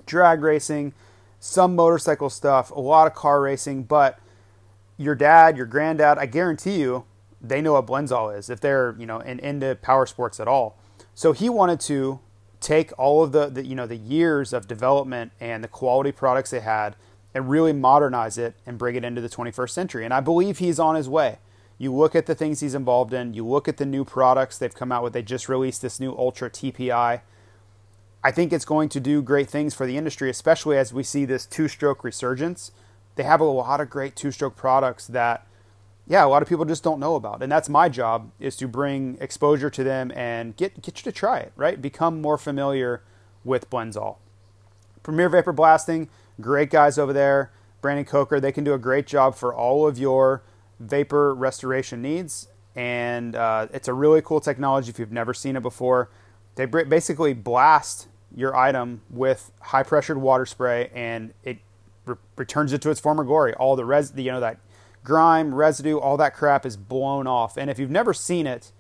drag 0.07 0.41
racing, 0.41 0.93
some 1.39 1.75
motorcycle 1.75 2.29
stuff, 2.29 2.71
a 2.71 2.79
lot 2.79 3.07
of 3.07 3.13
car 3.13 3.41
racing, 3.41 3.83
but 3.83 4.19
your 4.97 5.15
dad, 5.15 5.55
your 5.55 5.65
granddad, 5.65 6.17
I 6.17 6.25
guarantee 6.25 6.79
you, 6.79 7.05
they 7.41 7.61
know 7.61 7.73
what 7.73 7.87
Blendzall 7.87 8.37
is 8.37 8.49
if 8.49 8.59
they're, 8.59 8.95
you 8.99 9.05
know, 9.05 9.19
in, 9.19 9.39
into 9.39 9.75
power 9.81 10.05
sports 10.05 10.39
at 10.39 10.47
all. 10.47 10.77
So 11.15 11.31
he 11.31 11.49
wanted 11.49 11.79
to 11.81 12.19
take 12.59 12.91
all 12.99 13.23
of 13.23 13.31
the, 13.31 13.47
the 13.47 13.65
you 13.65 13.75
know 13.75 13.87
the 13.87 13.95
years 13.95 14.51
of 14.51 14.67
development 14.67 15.31
and 15.39 15.63
the 15.63 15.67
quality 15.67 16.11
products 16.11 16.51
they 16.51 16.59
had 16.59 16.95
and 17.33 17.49
really 17.49 17.73
modernize 17.73 18.37
it 18.37 18.55
and 18.65 18.77
bring 18.77 18.95
it 18.95 19.03
into 19.05 19.21
the 19.21 19.29
21st 19.29 19.69
century. 19.69 20.03
And 20.03 20.13
I 20.13 20.19
believe 20.19 20.57
he's 20.57 20.79
on 20.79 20.95
his 20.95 21.07
way. 21.07 21.37
You 21.77 21.93
look 21.93 22.15
at 22.15 22.25
the 22.25 22.35
things 22.35 22.59
he's 22.59 22.75
involved 22.75 23.13
in, 23.13 23.33
you 23.33 23.45
look 23.45 23.67
at 23.67 23.77
the 23.77 23.85
new 23.85 24.03
products 24.03 24.57
they've 24.57 24.73
come 24.73 24.91
out 24.91 25.03
with. 25.03 25.13
They 25.13 25.21
just 25.21 25.47
released 25.47 25.81
this 25.81 25.99
new 25.99 26.11
Ultra 26.17 26.49
TPI. 26.49 27.21
I 28.23 28.31
think 28.31 28.51
it's 28.51 28.65
going 28.65 28.89
to 28.89 28.99
do 28.99 29.21
great 29.21 29.49
things 29.49 29.73
for 29.73 29.85
the 29.85 29.97
industry, 29.97 30.29
especially 30.29 30.77
as 30.77 30.93
we 30.93 31.03
see 31.03 31.25
this 31.25 31.45
two 31.45 31.67
stroke 31.67 32.03
resurgence. 32.03 32.71
They 33.15 33.23
have 33.23 33.39
a 33.39 33.45
lot 33.45 33.79
of 33.79 33.89
great 33.89 34.15
two 34.15 34.31
stroke 34.31 34.55
products 34.57 35.07
that, 35.07 35.47
yeah, 36.05 36.25
a 36.25 36.27
lot 36.27 36.41
of 36.41 36.49
people 36.49 36.65
just 36.65 36.83
don't 36.83 36.99
know 36.99 37.15
about. 37.15 37.41
And 37.41 37.51
that's 37.51 37.69
my 37.69 37.87
job 37.87 38.31
is 38.39 38.57
to 38.57 38.67
bring 38.67 39.17
exposure 39.21 39.69
to 39.69 39.83
them 39.83 40.11
and 40.15 40.55
get, 40.57 40.81
get 40.81 40.99
you 40.99 41.03
to 41.03 41.11
try 41.11 41.39
it, 41.39 41.53
right? 41.55 41.81
Become 41.81 42.21
more 42.21 42.37
familiar 42.37 43.03
with 43.45 43.69
Blendzall. 43.69 44.17
Premier 45.01 45.29
Vapor 45.29 45.53
Blasting, 45.53 46.09
great 46.41 46.69
guys 46.69 46.97
over 46.97 47.13
there. 47.13 47.51
Brandon 47.81 48.03
Coker, 48.03 48.41
they 48.41 48.51
can 48.51 48.65
do 48.65 48.73
a 48.73 48.77
great 48.77 49.07
job 49.07 49.35
for 49.35 49.53
all 49.53 49.87
of 49.87 49.97
your 49.97 50.43
vapor 50.77 51.33
restoration 51.33 52.01
needs. 52.01 52.49
And 52.75 53.35
uh, 53.35 53.67
it's 53.73 53.87
a 53.87 53.93
really 53.93 54.21
cool 54.21 54.41
technology 54.41 54.89
if 54.89 54.99
you've 54.99 55.11
never 55.11 55.33
seen 55.33 55.55
it 55.55 55.63
before. 55.63 56.09
They 56.55 56.65
basically 56.65 57.33
blast 57.33 58.08
your 58.35 58.55
item 58.55 59.01
with 59.09 59.51
high 59.61 59.83
pressured 59.83 60.17
water 60.17 60.45
spray 60.45 60.89
and 60.93 61.33
it 61.43 61.59
re- 62.05 62.15
returns 62.35 62.73
it 62.73 62.81
to 62.81 62.89
its 62.89 62.99
former 62.99 63.23
glory. 63.23 63.53
All 63.53 63.75
the 63.75 63.85
res, 63.85 64.13
you 64.15 64.31
know, 64.31 64.39
that 64.39 64.59
grime, 65.03 65.55
residue, 65.55 65.97
all 65.97 66.17
that 66.17 66.33
crap 66.33 66.65
is 66.65 66.77
blown 66.77 67.27
off. 67.27 67.57
And 67.57 67.69
if 67.69 67.79
you've 67.79 67.91
never 67.91 68.13
seen 68.13 68.47
it, 68.47 68.71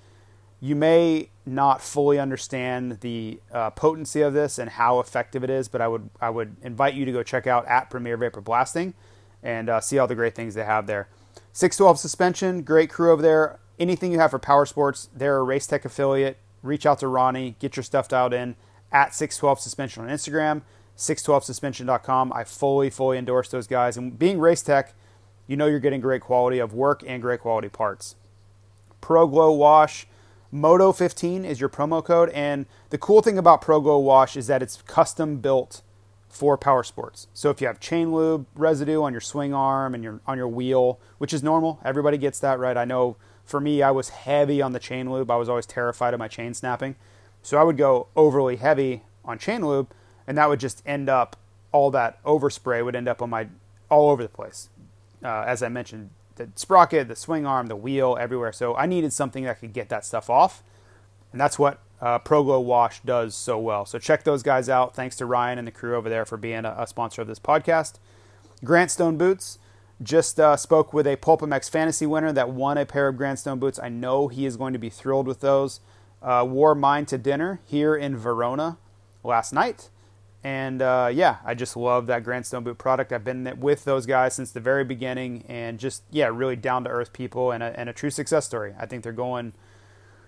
you 0.61 0.75
may 0.75 1.29
not 1.45 1.81
fully 1.81 2.19
understand 2.19 2.99
the 2.99 3.39
uh, 3.51 3.69
potency 3.71 4.21
of 4.21 4.33
this 4.33 4.59
and 4.59 4.69
how 4.69 4.99
effective 4.99 5.43
it 5.43 5.49
is, 5.49 5.69
but 5.69 5.81
I 5.81 5.87
would 5.87 6.09
I 6.19 6.29
would 6.29 6.57
invite 6.61 6.95
you 6.95 7.05
to 7.05 7.11
go 7.11 7.23
check 7.23 7.47
out 7.47 7.65
at 7.67 7.89
Premier 7.89 8.17
Vapor 8.17 8.41
Blasting 8.41 8.93
and 9.41 9.69
uh, 9.69 9.79
see 9.79 9.97
all 9.97 10.07
the 10.07 10.15
great 10.15 10.35
things 10.35 10.55
they 10.55 10.65
have 10.65 10.85
there. 10.85 11.07
612 11.53 11.97
suspension, 11.97 12.61
great 12.63 12.89
crew 12.89 13.11
over 13.11 13.21
there. 13.21 13.59
Anything 13.79 14.11
you 14.11 14.19
have 14.19 14.31
for 14.31 14.39
power 14.39 14.65
sports, 14.65 15.09
they're 15.15 15.37
a 15.37 15.43
Race 15.43 15.65
Tech 15.65 15.85
affiliate. 15.85 16.37
Reach 16.61 16.85
out 16.85 16.99
to 16.99 17.07
Ronnie, 17.07 17.55
get 17.59 17.77
your 17.77 17.83
stuff 17.83 18.09
dialed 18.09 18.33
in 18.33 18.57
at 18.91 19.13
612 19.13 19.59
suspension 19.59 20.03
on 20.03 20.09
Instagram, 20.09 20.61
612suspension.com. 20.97 22.33
I 22.33 22.43
fully, 22.43 22.89
fully 22.89 23.17
endorse 23.17 23.49
those 23.49 23.67
guys. 23.67 23.97
And 23.97 24.17
being 24.17 24.39
Race 24.39 24.61
Tech, 24.61 24.93
you 25.47 25.57
know 25.57 25.65
you're 25.65 25.79
getting 25.79 26.01
great 26.01 26.21
quality 26.21 26.59
of 26.59 26.73
work 26.73 27.03
and 27.05 27.21
great 27.21 27.39
quality 27.39 27.69
parts. 27.69 28.15
Pro 29.01 29.27
Glow 29.27 29.51
Wash 29.51 30.07
Moto 30.51 30.91
15 30.91 31.45
is 31.45 31.59
your 31.59 31.69
promo 31.69 32.03
code, 32.03 32.29
and 32.29 32.65
the 32.89 32.97
cool 32.97 33.21
thing 33.21 33.37
about 33.37 33.61
Pro 33.61 33.79
Glow 33.79 33.99
Wash 33.99 34.35
is 34.35 34.47
that 34.47 34.63
it's 34.63 34.81
custom 34.81 35.37
built 35.37 35.83
for 36.27 36.57
power 36.57 36.83
sports. 36.83 37.27
So 37.35 37.51
if 37.51 37.61
you 37.61 37.67
have 37.67 37.79
chain 37.79 38.11
lube 38.11 38.47
residue 38.55 39.03
on 39.03 39.11
your 39.13 39.21
swing 39.21 39.53
arm 39.53 39.93
and 39.93 40.03
your 40.03 40.21
on 40.25 40.37
your 40.37 40.47
wheel, 40.47 40.99
which 41.19 41.33
is 41.33 41.43
normal, 41.43 41.79
everybody 41.85 42.17
gets 42.17 42.39
that 42.39 42.57
right. 42.57 42.77
I 42.77 42.85
know 42.85 43.15
for 43.45 43.59
me, 43.59 43.83
I 43.83 43.91
was 43.91 44.09
heavy 44.09 44.61
on 44.61 44.73
the 44.73 44.79
chain 44.79 45.11
lube. 45.11 45.29
I 45.29 45.35
was 45.35 45.49
always 45.49 45.67
terrified 45.67 46.13
of 46.15 46.19
my 46.19 46.27
chain 46.27 46.55
snapping, 46.55 46.95
so 47.41 47.57
I 47.57 47.63
would 47.63 47.77
go 47.77 48.07
overly 48.15 48.57
heavy 48.57 49.03
on 49.25 49.37
chain 49.37 49.65
lube, 49.65 49.89
and 50.27 50.37
that 50.37 50.49
would 50.49 50.59
just 50.59 50.81
end 50.85 51.09
up 51.09 51.35
all 51.71 51.91
that 51.91 52.21
overspray 52.23 52.83
would 52.83 52.95
end 52.95 53.07
up 53.07 53.21
on 53.21 53.29
my 53.29 53.47
all 53.89 54.09
over 54.09 54.23
the 54.23 54.29
place. 54.29 54.69
Uh, 55.23 55.43
as 55.45 55.61
I 55.61 55.69
mentioned, 55.69 56.09
the 56.35 56.49
sprocket, 56.55 57.07
the 57.07 57.15
swing 57.15 57.45
arm, 57.45 57.67
the 57.67 57.75
wheel, 57.75 58.17
everywhere. 58.19 58.53
So 58.53 58.75
I 58.75 58.85
needed 58.85 59.13
something 59.13 59.43
that 59.43 59.59
could 59.59 59.73
get 59.73 59.89
that 59.89 60.05
stuff 60.05 60.29
off, 60.29 60.63
and 61.31 61.39
that's 61.39 61.59
what 61.59 61.79
uh, 62.01 62.19
ProGlow 62.19 62.63
Wash 62.63 63.01
does 63.01 63.35
so 63.35 63.57
well. 63.57 63.85
So 63.85 63.99
check 63.99 64.23
those 64.23 64.43
guys 64.43 64.69
out. 64.69 64.95
Thanks 64.95 65.15
to 65.17 65.25
Ryan 65.25 65.57
and 65.57 65.67
the 65.67 65.71
crew 65.71 65.95
over 65.95 66.09
there 66.09 66.25
for 66.25 66.37
being 66.37 66.65
a, 66.65 66.75
a 66.77 66.87
sponsor 66.87 67.21
of 67.21 67.27
this 67.27 67.39
podcast. 67.39 67.95
Grant 68.63 68.91
Stone 68.91 69.17
Boots 69.17 69.59
just 70.01 70.39
uh, 70.39 70.55
spoke 70.55 70.93
with 70.93 71.05
a 71.05 71.17
PulpMX 71.17 71.69
fantasy 71.69 72.05
winner 72.05 72.31
that 72.31 72.49
won 72.49 72.77
a 72.77 72.85
pair 72.85 73.09
of 73.09 73.17
Grant 73.17 73.39
Stone 73.39 73.59
boots. 73.59 73.79
I 73.79 73.89
know 73.89 74.29
he 74.29 74.45
is 74.45 74.55
going 74.55 74.73
to 74.73 74.79
be 74.79 74.89
thrilled 74.89 75.27
with 75.27 75.41
those. 75.41 75.81
Uh, 76.21 76.45
wore 76.47 76.75
mine 76.75 77.05
to 77.05 77.17
dinner 77.17 77.61
here 77.65 77.95
in 77.95 78.17
Verona 78.17 78.77
last 79.23 79.53
night. 79.53 79.89
And 80.43 80.81
uh, 80.81 81.09
yeah, 81.11 81.37
I 81.43 81.53
just 81.53 81.75
love 81.75 82.07
that 82.07 82.23
Grant 82.23 82.45
Stone 82.45 82.63
boot 82.63 82.77
product. 82.77 83.11
I've 83.11 83.25
been 83.25 83.57
with 83.59 83.83
those 83.83 84.05
guys 84.05 84.33
since 84.33 84.51
the 84.51 84.61
very 84.61 84.85
beginning, 84.85 85.43
and 85.49 85.77
just 85.77 86.03
yeah, 86.11 86.27
really 86.27 86.55
down 86.55 86.85
to 86.85 86.89
earth 86.89 87.11
people 87.11 87.51
and 87.51 87.61
a, 87.61 87.77
and 87.77 87.89
a 87.89 87.93
true 87.93 88.09
success 88.09 88.45
story. 88.45 88.73
I 88.79 88.85
think 88.85 89.03
they're 89.03 89.11
going, 89.11 89.53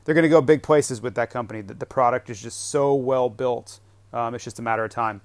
they're 0.03 0.15
going 0.15 0.24
to 0.24 0.29
go 0.29 0.41
big 0.41 0.63
places 0.63 1.01
with 1.01 1.15
that 1.15 1.29
company. 1.29 1.62
The, 1.62 1.75
the 1.75 1.86
product 1.86 2.29
is 2.29 2.41
just 2.41 2.69
so 2.69 2.93
well 2.93 3.29
built. 3.29 3.79
Um, 4.12 4.36
it's 4.36 4.43
just 4.43 4.60
a 4.60 4.62
matter 4.62 4.83
of 4.83 4.91
time. 4.91 5.21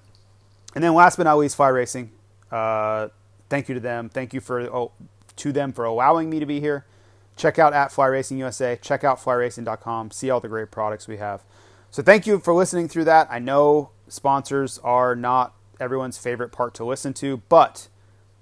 And 0.73 0.83
then 0.83 0.93
last 0.93 1.17
but 1.17 1.23
not 1.23 1.37
least, 1.37 1.57
Fly 1.57 1.67
Racing. 1.67 2.11
Uh, 2.49 3.09
thank 3.49 3.67
you 3.67 3.75
to 3.75 3.81
them. 3.81 4.07
Thank 4.07 4.33
you 4.33 4.39
for 4.39 4.61
oh, 4.61 4.91
to 5.35 5.51
them 5.51 5.73
for 5.73 5.83
allowing 5.83 6.29
me 6.29 6.39
to 6.39 6.45
be 6.45 6.61
here. 6.61 6.85
Check 7.37 7.59
out 7.59 7.73
at 7.73 7.91
Fly 7.91 8.07
Racing 8.07 8.37
USA. 8.39 8.77
Check 8.81 9.03
out 9.03 9.19
flyracing.com. 9.19 10.11
See 10.11 10.29
all 10.29 10.39
the 10.39 10.47
great 10.47 10.71
products 10.71 11.07
we 11.07 11.17
have. 11.17 11.43
So 11.91 12.03
thank 12.03 12.27
you 12.27 12.39
for 12.39 12.53
listening 12.53 12.89
through 12.89 13.05
that. 13.05 13.27
I 13.29 13.39
know 13.39 13.91
sponsors 14.07 14.79
are 14.79 15.15
not 15.15 15.53
everyone's 15.79 16.17
favorite 16.17 16.51
part 16.51 16.73
to 16.75 16.83
listen 16.83 17.13
to, 17.13 17.37
but 17.47 17.87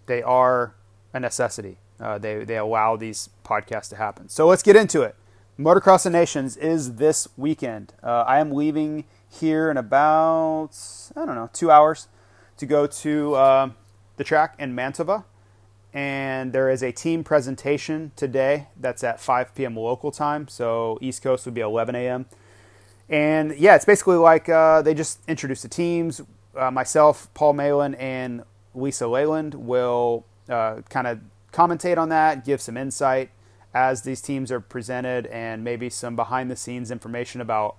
they 0.07 0.23
are 0.23 0.75
a 1.13 1.19
necessity. 1.19 1.77
Uh, 1.99 2.17
they, 2.17 2.43
they 2.43 2.57
allow 2.57 2.95
these 2.95 3.29
podcasts 3.45 3.89
to 3.89 3.97
happen. 3.97 4.29
So 4.29 4.47
let's 4.47 4.63
get 4.63 4.75
into 4.75 5.01
it. 5.01 5.15
Motocross 5.59 6.05
of 6.05 6.11
Nations 6.11 6.57
is 6.57 6.95
this 6.95 7.27
weekend. 7.37 7.93
Uh, 8.03 8.23
I 8.27 8.39
am 8.39 8.51
leaving 8.51 9.05
here 9.29 9.71
in 9.71 9.77
about, 9.77 10.71
I 11.15 11.25
don't 11.25 11.35
know, 11.35 11.49
two 11.53 11.71
hours 11.71 12.07
to 12.57 12.65
go 12.65 12.87
to 12.87 13.35
uh, 13.35 13.69
the 14.17 14.23
track 14.23 14.55
in 14.59 14.75
Mantova. 14.75 15.23
And 15.95 16.51
there 16.51 16.69
is 16.69 16.83
a 16.83 16.91
team 16.91 17.23
presentation 17.23 18.11
today 18.17 18.67
that's 18.77 19.01
at 19.01 19.21
5 19.21 19.55
p.m. 19.55 19.77
local 19.77 20.11
time. 20.11 20.49
So 20.49 20.99
East 21.01 21.23
Coast 21.23 21.45
would 21.45 21.53
be 21.53 21.61
11 21.61 21.95
a.m. 21.95 22.25
And 23.07 23.55
yeah, 23.57 23.75
it's 23.75 23.85
basically 23.85 24.17
like 24.17 24.49
uh, 24.49 24.81
they 24.81 24.93
just 24.93 25.19
introduce 25.25 25.61
the 25.61 25.69
teams. 25.69 26.19
Uh, 26.53 26.69
myself, 26.69 27.33
Paul 27.33 27.53
Malin, 27.53 27.95
and 27.95 28.43
Lisa 28.73 29.07
Leyland 29.07 29.53
will 29.53 30.25
uh, 30.49 30.81
kind 30.89 31.07
of 31.07 31.21
commentate 31.53 31.97
on 31.97 32.09
that, 32.09 32.43
give 32.43 32.59
some 32.59 32.75
insight 32.75 33.29
as 33.73 34.01
these 34.01 34.19
teams 34.19 34.51
are 34.51 34.59
presented, 34.59 35.27
and 35.27 35.63
maybe 35.63 35.89
some 35.89 36.17
behind 36.17 36.51
the 36.51 36.57
scenes 36.57 36.91
information 36.91 37.39
about 37.39 37.77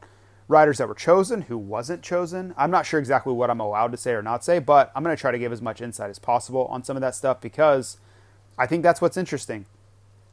riders 0.49 0.79
that 0.79 0.89
were 0.89 0.95
chosen, 0.95 1.43
who 1.43 1.59
wasn't 1.59 2.03
chosen. 2.03 2.55
I'm 2.57 2.71
not 2.71 2.87
sure 2.87 2.99
exactly 2.99 3.35
what 3.35 3.51
I'm 3.51 3.61
allowed 3.61 3.93
to 3.93 3.99
say 3.99 4.13
or 4.13 4.23
not 4.23 4.43
say, 4.43 4.59
but 4.59 4.91
I'm 4.95 5.03
going 5.03 5.15
to 5.15 5.21
try 5.21 5.33
to 5.33 5.39
give 5.39 5.53
as 5.53 5.61
much 5.61 5.83
insight 5.83 6.09
as 6.09 6.19
possible 6.19 6.65
on 6.67 6.83
some 6.83 6.97
of 6.97 7.03
that 7.03 7.15
stuff 7.15 7.41
because 7.43 7.99
I 8.59 8.67
think 8.67 8.83
that's 8.83 9.01
what's 9.01 9.17
interesting. 9.17 9.67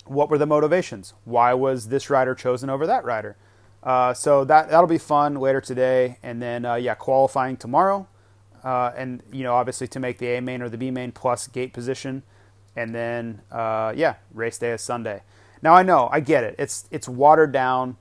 What 0.06 0.30
were 0.30 0.38
the 0.38 0.46
motivations? 0.46 1.13
Why 1.24 1.53
was 1.53 1.88
this 1.88 2.10
rider 2.10 2.36
chosen 2.36 2.70
over 2.70 2.86
that 2.88 3.06
rider? 3.06 3.38
Uh, 3.84 4.13
so 4.13 4.46
that 4.46 4.70
that'll 4.70 4.88
be 4.88 4.98
fun 4.98 5.36
later 5.36 5.60
today, 5.60 6.18
and 6.24 6.42
then 6.42 6.65
uh, 6.65 6.75
yeah, 6.75 6.96
qualifying 6.96 7.58
tomorrow, 7.58 8.08
uh, 8.63 8.92
and 8.96 9.22
you 9.32 9.44
know 9.44 9.53
obviously 9.56 9.88
to 9.89 10.00
make 10.00 10.20
the 10.20 10.27
A 10.27 10.42
main 10.42 10.62
or 10.62 10.70
the 10.70 10.77
B 10.77 10.89
main 10.89 11.12
plus 11.12 11.48
gate 11.48 11.74
position, 11.74 12.24
and 12.77 12.96
then 12.96 13.42
uh, 13.51 13.94
yeah, 13.96 14.15
race 14.34 14.58
day 14.58 14.72
is 14.72 14.82
Sunday. 14.82 15.24
Now 15.62 15.74
I 15.74 15.84
know 15.84 16.08
I 16.12 16.22
get 16.22 16.46
it. 16.46 16.56
It's 16.58 16.88
it's 16.92 17.10
watered 17.10 17.51
down. 17.51 17.98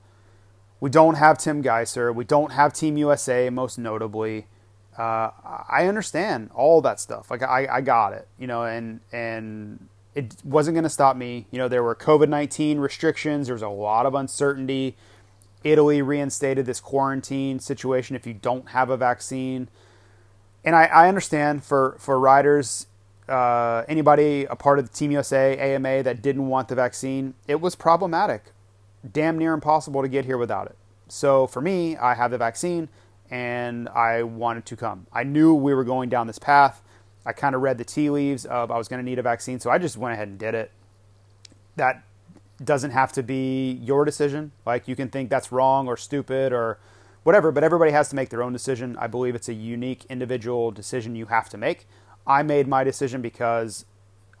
We 0.79 0.89
don't 0.89 1.15
have 1.15 1.37
Tim 1.37 1.61
Gajser. 1.61 2.13
We 2.13 2.25
don't 2.25 2.51
have 2.53 2.73
Team 2.73 2.97
USA, 2.97 3.49
most 3.49 3.77
notably. 3.77 4.47
Uh, 4.97 5.31
I 5.69 5.87
understand 5.87 6.51
all 6.53 6.81
that 6.81 6.99
stuff. 6.99 7.31
Like 7.31 7.41
I, 7.41 7.67
I 7.69 7.81
got 7.81 8.13
it, 8.13 8.27
you 8.37 8.47
know, 8.47 8.63
and 8.63 9.01
and 9.11 9.87
it 10.15 10.35
wasn't 10.43 10.75
going 10.75 10.83
to 10.83 10.89
stop 10.89 11.15
me. 11.15 11.47
You 11.51 11.57
know, 11.57 11.67
there 11.67 11.83
were 11.83 11.95
COVID 11.95 12.29
nineteen 12.29 12.79
restrictions. 12.79 13.47
There 13.47 13.55
was 13.55 13.61
a 13.61 13.69
lot 13.69 14.05
of 14.05 14.13
uncertainty 14.13 14.95
Italy 15.63 16.01
reinstated 16.01 16.65
this 16.65 16.79
quarantine 16.79 17.59
situation 17.59 18.15
if 18.15 18.27
you 18.27 18.33
don't 18.33 18.69
have 18.69 18.89
a 18.89 18.97
vaccine. 18.97 19.69
And 20.63 20.75
I, 20.75 20.85
I 20.85 21.07
understand 21.07 21.63
for, 21.63 21.95
for 21.99 22.19
riders, 22.19 22.87
uh, 23.27 23.83
anybody 23.87 24.45
a 24.45 24.55
part 24.55 24.79
of 24.79 24.89
the 24.89 24.93
Team 24.93 25.11
USA, 25.11 25.57
AMA 25.57 26.03
that 26.03 26.21
didn't 26.21 26.47
want 26.47 26.67
the 26.67 26.75
vaccine, 26.75 27.33
it 27.47 27.61
was 27.61 27.75
problematic. 27.75 28.51
Damn 29.09 29.37
near 29.37 29.53
impossible 29.53 30.01
to 30.01 30.07
get 30.07 30.25
here 30.25 30.37
without 30.37 30.67
it. 30.67 30.77
So 31.07 31.47
for 31.47 31.61
me, 31.61 31.97
I 31.97 32.15
have 32.15 32.31
the 32.31 32.37
vaccine 32.37 32.89
and 33.29 33.89
I 33.89 34.23
wanted 34.23 34.65
to 34.67 34.75
come. 34.75 35.07
I 35.11 35.23
knew 35.23 35.53
we 35.53 35.73
were 35.73 35.83
going 35.83 36.09
down 36.09 36.27
this 36.27 36.39
path. 36.39 36.81
I 37.25 37.33
kind 37.33 37.55
of 37.55 37.61
read 37.61 37.77
the 37.77 37.85
tea 37.85 38.09
leaves 38.09 38.45
of 38.45 38.71
I 38.71 38.77
was 38.77 38.87
going 38.87 38.99
to 38.99 39.05
need 39.05 39.19
a 39.19 39.21
vaccine, 39.21 39.59
so 39.59 39.69
I 39.69 39.77
just 39.77 39.97
went 39.97 40.13
ahead 40.13 40.27
and 40.27 40.37
did 40.37 40.55
it. 40.55 40.71
That 41.75 42.03
doesn't 42.63 42.91
have 42.91 43.11
to 43.13 43.23
be 43.23 43.71
your 43.71 44.05
decision. 44.05 44.51
Like 44.65 44.87
you 44.87 44.95
can 44.95 45.09
think 45.09 45.29
that's 45.29 45.51
wrong 45.51 45.87
or 45.87 45.97
stupid 45.97 46.53
or 46.53 46.79
whatever, 47.23 47.51
but 47.51 47.63
everybody 47.63 47.91
has 47.91 48.09
to 48.09 48.15
make 48.15 48.29
their 48.29 48.43
own 48.43 48.53
decision. 48.53 48.97
I 48.97 49.07
believe 49.07 49.35
it's 49.35 49.49
a 49.49 49.53
unique 49.53 50.05
individual 50.09 50.71
decision 50.71 51.15
you 51.15 51.27
have 51.27 51.49
to 51.49 51.57
make. 51.57 51.87
I 52.27 52.43
made 52.43 52.67
my 52.67 52.83
decision 52.83 53.21
because 53.21 53.85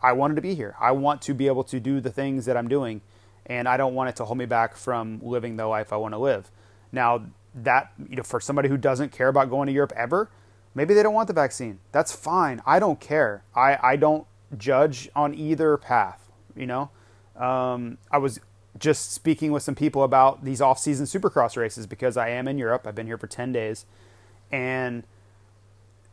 I 0.01 0.11
wanted 0.13 0.35
to 0.35 0.41
be 0.41 0.53
here. 0.53 0.75
I 0.79 0.91
want 0.91 1.21
to 1.23 1.33
be 1.33 1.47
able 1.47 1.63
to 1.65 1.79
do 1.79 1.99
the 2.01 2.11
things 2.11 2.45
that 2.45 2.57
I'm 2.57 2.67
doing, 2.67 3.01
and 3.45 3.67
I 3.67 3.77
don't 3.77 3.93
want 3.93 4.09
it 4.09 4.15
to 4.17 4.25
hold 4.25 4.37
me 4.37 4.45
back 4.45 4.75
from 4.75 5.19
living 5.23 5.55
the 5.55 5.65
life 5.65 5.91
I 5.91 5.97
want 5.97 6.13
to 6.13 6.17
live. 6.17 6.51
Now, 6.91 7.25
that 7.55 7.91
you 8.09 8.15
know 8.15 8.23
for 8.23 8.39
somebody 8.39 8.67
who 8.67 8.77
doesn't 8.77 9.11
care 9.11 9.27
about 9.27 9.49
going 9.49 9.67
to 9.67 9.73
Europe 9.73 9.93
ever, 9.95 10.29
maybe 10.75 10.93
they 10.93 11.03
don't 11.03 11.13
want 11.13 11.27
the 11.27 11.33
vaccine. 11.33 11.79
That's 11.91 12.11
fine. 12.11 12.61
I 12.65 12.79
don't 12.79 12.99
care. 12.99 13.43
I 13.55 13.77
I 13.81 13.95
don't 13.95 14.25
judge 14.57 15.09
on 15.15 15.33
either 15.33 15.77
path. 15.77 16.31
You 16.55 16.67
know, 16.67 16.89
um, 17.35 17.97
I 18.11 18.17
was 18.17 18.39
just 18.77 19.11
speaking 19.11 19.51
with 19.51 19.63
some 19.63 19.75
people 19.75 20.03
about 20.03 20.43
these 20.43 20.61
off-season 20.61 21.05
Supercross 21.05 21.55
races 21.55 21.85
because 21.85 22.17
I 22.17 22.29
am 22.29 22.47
in 22.47 22.57
Europe. 22.57 22.87
I've 22.87 22.95
been 22.95 23.07
here 23.07 23.17
for 23.17 23.27
ten 23.27 23.51
days, 23.51 23.85
and 24.51 25.03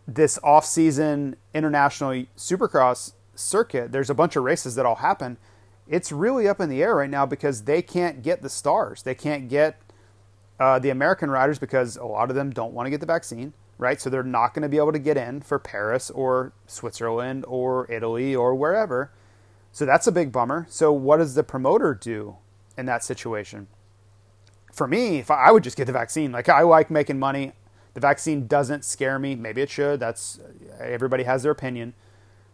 this 0.06 0.38
off-season 0.42 1.36
international 1.54 2.24
Supercross 2.36 3.12
circuit. 3.34 3.92
There's 3.92 4.10
a 4.10 4.14
bunch 4.14 4.36
of 4.36 4.44
races 4.44 4.74
that 4.74 4.84
all 4.84 4.96
happen. 4.96 5.38
It's 5.88 6.12
really 6.12 6.46
up 6.46 6.60
in 6.60 6.68
the 6.68 6.82
air 6.82 6.96
right 6.96 7.10
now 7.10 7.26
because 7.26 7.62
they 7.62 7.82
can't 7.82 8.22
get 8.22 8.42
the 8.42 8.48
stars. 8.48 9.02
They 9.02 9.14
can't 9.14 9.48
get 9.48 9.80
uh, 10.58 10.78
the 10.78 10.90
American 10.90 11.30
riders 11.30 11.58
because 11.58 11.96
a 11.96 12.04
lot 12.04 12.28
of 12.30 12.36
them 12.36 12.50
don't 12.50 12.72
want 12.72 12.86
to 12.86 12.90
get 12.90 13.00
the 13.00 13.06
vaccine, 13.06 13.54
right? 13.80 14.00
So 14.00 14.10
they're 14.10 14.22
not 14.22 14.52
going 14.52 14.62
to 14.62 14.68
be 14.68 14.76
able 14.76 14.92
to 14.92 14.98
get 14.98 15.16
in 15.16 15.40
for 15.40 15.58
Paris 15.58 16.10
or 16.10 16.52
Switzerland 16.66 17.44
or 17.48 17.90
Italy 17.90 18.36
or 18.36 18.54
wherever. 18.54 19.10
So 19.72 19.86
that's 19.86 20.06
a 20.06 20.12
big 20.12 20.30
bummer. 20.30 20.66
So 20.68 20.92
what 20.92 21.16
does 21.16 21.34
the 21.34 21.42
promoter 21.42 21.94
do 21.94 22.36
in 22.76 22.84
that 22.86 23.02
situation? 23.02 23.68
For 24.70 24.86
me, 24.86 25.18
if 25.18 25.30
I, 25.30 25.46
I 25.46 25.50
would 25.50 25.64
just 25.64 25.78
get 25.78 25.86
the 25.86 25.92
vaccine. 25.92 26.30
Like 26.30 26.48
I 26.48 26.60
like 26.62 26.90
making 26.90 27.18
money. 27.18 27.52
The 27.94 28.00
vaccine 28.00 28.46
doesn't 28.46 28.84
scare 28.84 29.18
me. 29.18 29.34
Maybe 29.34 29.62
it 29.62 29.70
should. 29.70 29.98
That's 29.98 30.38
everybody 30.78 31.24
has 31.24 31.42
their 31.42 31.52
opinion, 31.52 31.94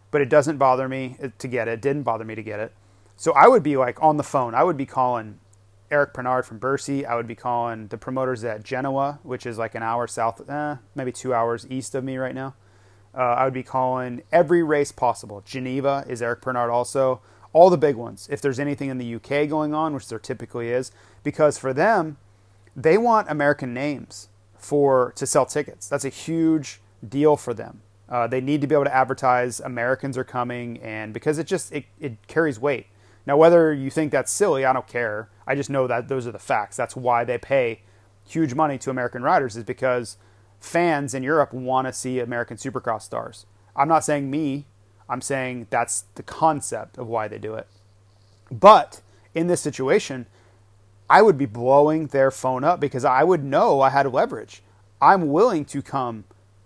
but 0.09 0.21
it 0.21 0.29
doesn't 0.29 0.57
bother 0.57 0.87
me 0.87 1.17
to 1.37 1.47
get 1.47 1.67
it. 1.67 1.73
it 1.73 1.81
didn't 1.81 2.03
bother 2.03 2.23
me 2.23 2.35
to 2.35 2.41
get 2.41 2.59
it. 2.59 2.73
So 3.17 3.33
I 3.33 3.47
would 3.47 3.63
be 3.63 3.75
like 3.75 4.01
on 4.01 4.17
the 4.17 4.23
phone. 4.23 4.55
I 4.55 4.63
would 4.63 4.77
be 4.77 4.85
calling 4.85 5.39
Eric 5.89 6.13
Peronnard 6.13 6.45
from 6.45 6.57
Bercy. 6.57 7.05
I 7.05 7.15
would 7.15 7.27
be 7.27 7.35
calling 7.35 7.87
the 7.87 7.97
promoters 7.97 8.43
at 8.43 8.63
Genoa, 8.63 9.19
which 9.23 9.45
is 9.45 9.57
like 9.57 9.75
an 9.75 9.83
hour 9.83 10.07
south, 10.07 10.47
eh, 10.49 10.75
maybe 10.95 11.11
two 11.11 11.33
hours 11.33 11.65
east 11.69 11.95
of 11.95 12.03
me 12.03 12.17
right 12.17 12.35
now. 12.35 12.55
Uh, 13.15 13.21
I 13.21 13.45
would 13.45 13.53
be 13.53 13.63
calling 13.63 14.21
every 14.31 14.61
race 14.61 14.91
possible. 14.91 15.41
Geneva 15.45 16.05
is 16.07 16.21
Eric 16.21 16.41
Peronnard 16.41 16.71
also. 16.71 17.21
All 17.53 17.69
the 17.69 17.77
big 17.77 17.95
ones. 17.95 18.27
If 18.29 18.41
there's 18.41 18.59
anything 18.59 18.89
in 18.89 18.97
the 18.97 19.15
UK 19.15 19.49
going 19.49 19.73
on, 19.73 19.93
which 19.93 20.07
there 20.09 20.19
typically 20.19 20.69
is, 20.69 20.91
because 21.23 21.57
for 21.57 21.73
them, 21.73 22.17
they 22.75 22.97
want 22.97 23.29
American 23.29 23.73
names 23.73 24.29
for 24.57 25.13
to 25.15 25.25
sell 25.25 25.45
tickets. 25.45 25.87
That's 25.87 26.05
a 26.05 26.09
huge 26.09 26.81
deal 27.07 27.37
for 27.37 27.53
them. 27.53 27.81
Uh, 28.09 28.27
they 28.27 28.41
need 28.41 28.61
to 28.61 28.67
be 28.67 28.75
able 28.75 28.85
to 28.85 28.95
advertise 28.95 29.59
Americans 29.59 30.17
are 30.17 30.23
coming, 30.23 30.77
and 30.81 31.13
because 31.13 31.39
it 31.39 31.47
just 31.47 31.71
it, 31.71 31.85
it 31.99 32.27
carries 32.27 32.59
weight. 32.59 32.87
Now, 33.27 33.35
whether 33.35 33.73
you 33.73 33.89
think 33.89 34.13
that's 34.13 34.31
silly, 34.31 34.63
I 34.63 34.71
don't 34.71 34.87
care. 34.87 35.29
I 35.45 35.53
just 35.53 35.69
know 35.69 35.85
that 35.85 36.07
those 36.07 36.25
are 36.25 36.31
the 36.31 36.39
facts. 36.39 36.77
That's 36.77 36.95
why 36.95 37.25
they 37.25 37.37
pay 37.37 37.81
huge 38.25 38.53
money 38.53 38.77
to 38.77 38.89
American 38.89 39.21
riders, 39.21 39.57
is 39.57 39.65
because 39.65 40.15
fans 40.61 41.13
in 41.13 41.23
Europe 41.23 41.51
want 41.51 41.87
to 41.87 41.93
see 41.93 42.19
American 42.19 42.55
Supercross 42.55 43.01
stars. 43.01 43.45
I'm 43.75 43.89
not 43.89 44.05
saying 44.05 44.31
me, 44.31 44.65
I'm 45.09 45.19
saying 45.19 45.67
that's 45.69 46.05
the 46.15 46.23
concept 46.23 46.97
of 46.97 47.07
why 47.07 47.27
they 47.27 47.37
do 47.37 47.53
it. 47.53 47.67
But 48.49 49.01
in 49.35 49.47
this 49.47 49.59
situation, 49.59 50.25
I 51.09 51.21
would 51.21 51.37
be 51.37 51.45
blowing 51.45 52.07
their 52.07 52.31
phone 52.31 52.63
up 52.63 52.79
because 52.79 53.03
I 53.03 53.25
would 53.25 53.43
know 53.43 53.81
I 53.81 53.89
had 53.89 54.11
leverage. 54.11 54.63
I'm 55.01 55.33
willing 55.33 55.65
to 55.65 55.81
come. 55.81 56.23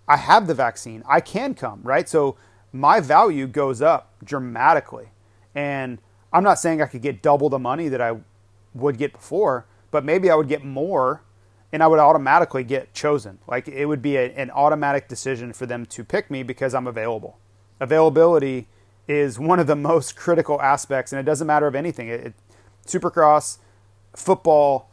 I 0.08 0.18
have 0.18 0.46
the 0.46 0.53
vaccine. 0.53 1.03
I 1.08 1.22
can 1.22 1.56
come, 1.56 1.82
right? 1.82 2.08
So 2.08 2.38
my 2.72 3.00
value 3.00 3.48
goes 3.48 3.82
up 3.82 4.13
dramatically. 4.24 5.08
And 5.56 6.00
I'm 6.33 6.43
not 6.43 6.59
saying 6.59 6.81
I 6.81 6.85
could 6.85 7.01
get 7.01 7.21
double 7.21 7.50
the 7.50 7.59
money 7.59 7.89
that 7.89 8.01
I 8.01 8.17
would 8.73 8.97
get 8.97 9.13
before, 9.13 9.65
but 9.91 10.05
maybe 10.05 10.29
I 10.29 10.35
would 10.35 10.47
get 10.47 10.63
more 10.63 11.23
and 11.73 11.81
I 11.81 11.88
would 11.88 12.00
automatically 12.00 12.63
get 12.63 12.93
chosen. 12.93 13.39
Like 13.47 13.67
it 13.67 13.85
would 13.85 14.01
be 14.01 14.17
a, 14.17 14.31
an 14.33 14.51
automatic 14.51 15.07
decision 15.07 15.53
for 15.53 15.65
them 15.65 15.85
to 15.88 16.03
pick 16.03 16.29
me 16.29 16.43
because 16.43 16.73
I'm 16.73 16.88
available. 16.88 17.38
Availability 17.79 18.67
is 19.07 19.39
one 19.39 19.59
of 19.59 19.67
the 19.67 19.75
most 19.91 20.15
critical 20.15 20.62
aspects, 20.62 21.12
and 21.12 21.19
it 21.19 21.23
doesn't 21.23 21.47
matter 21.47 21.67
of 21.67 21.75
anything. 21.75 22.08
It, 22.08 22.27
it, 22.27 22.34
supercross, 22.86 23.58
football, 24.15 24.89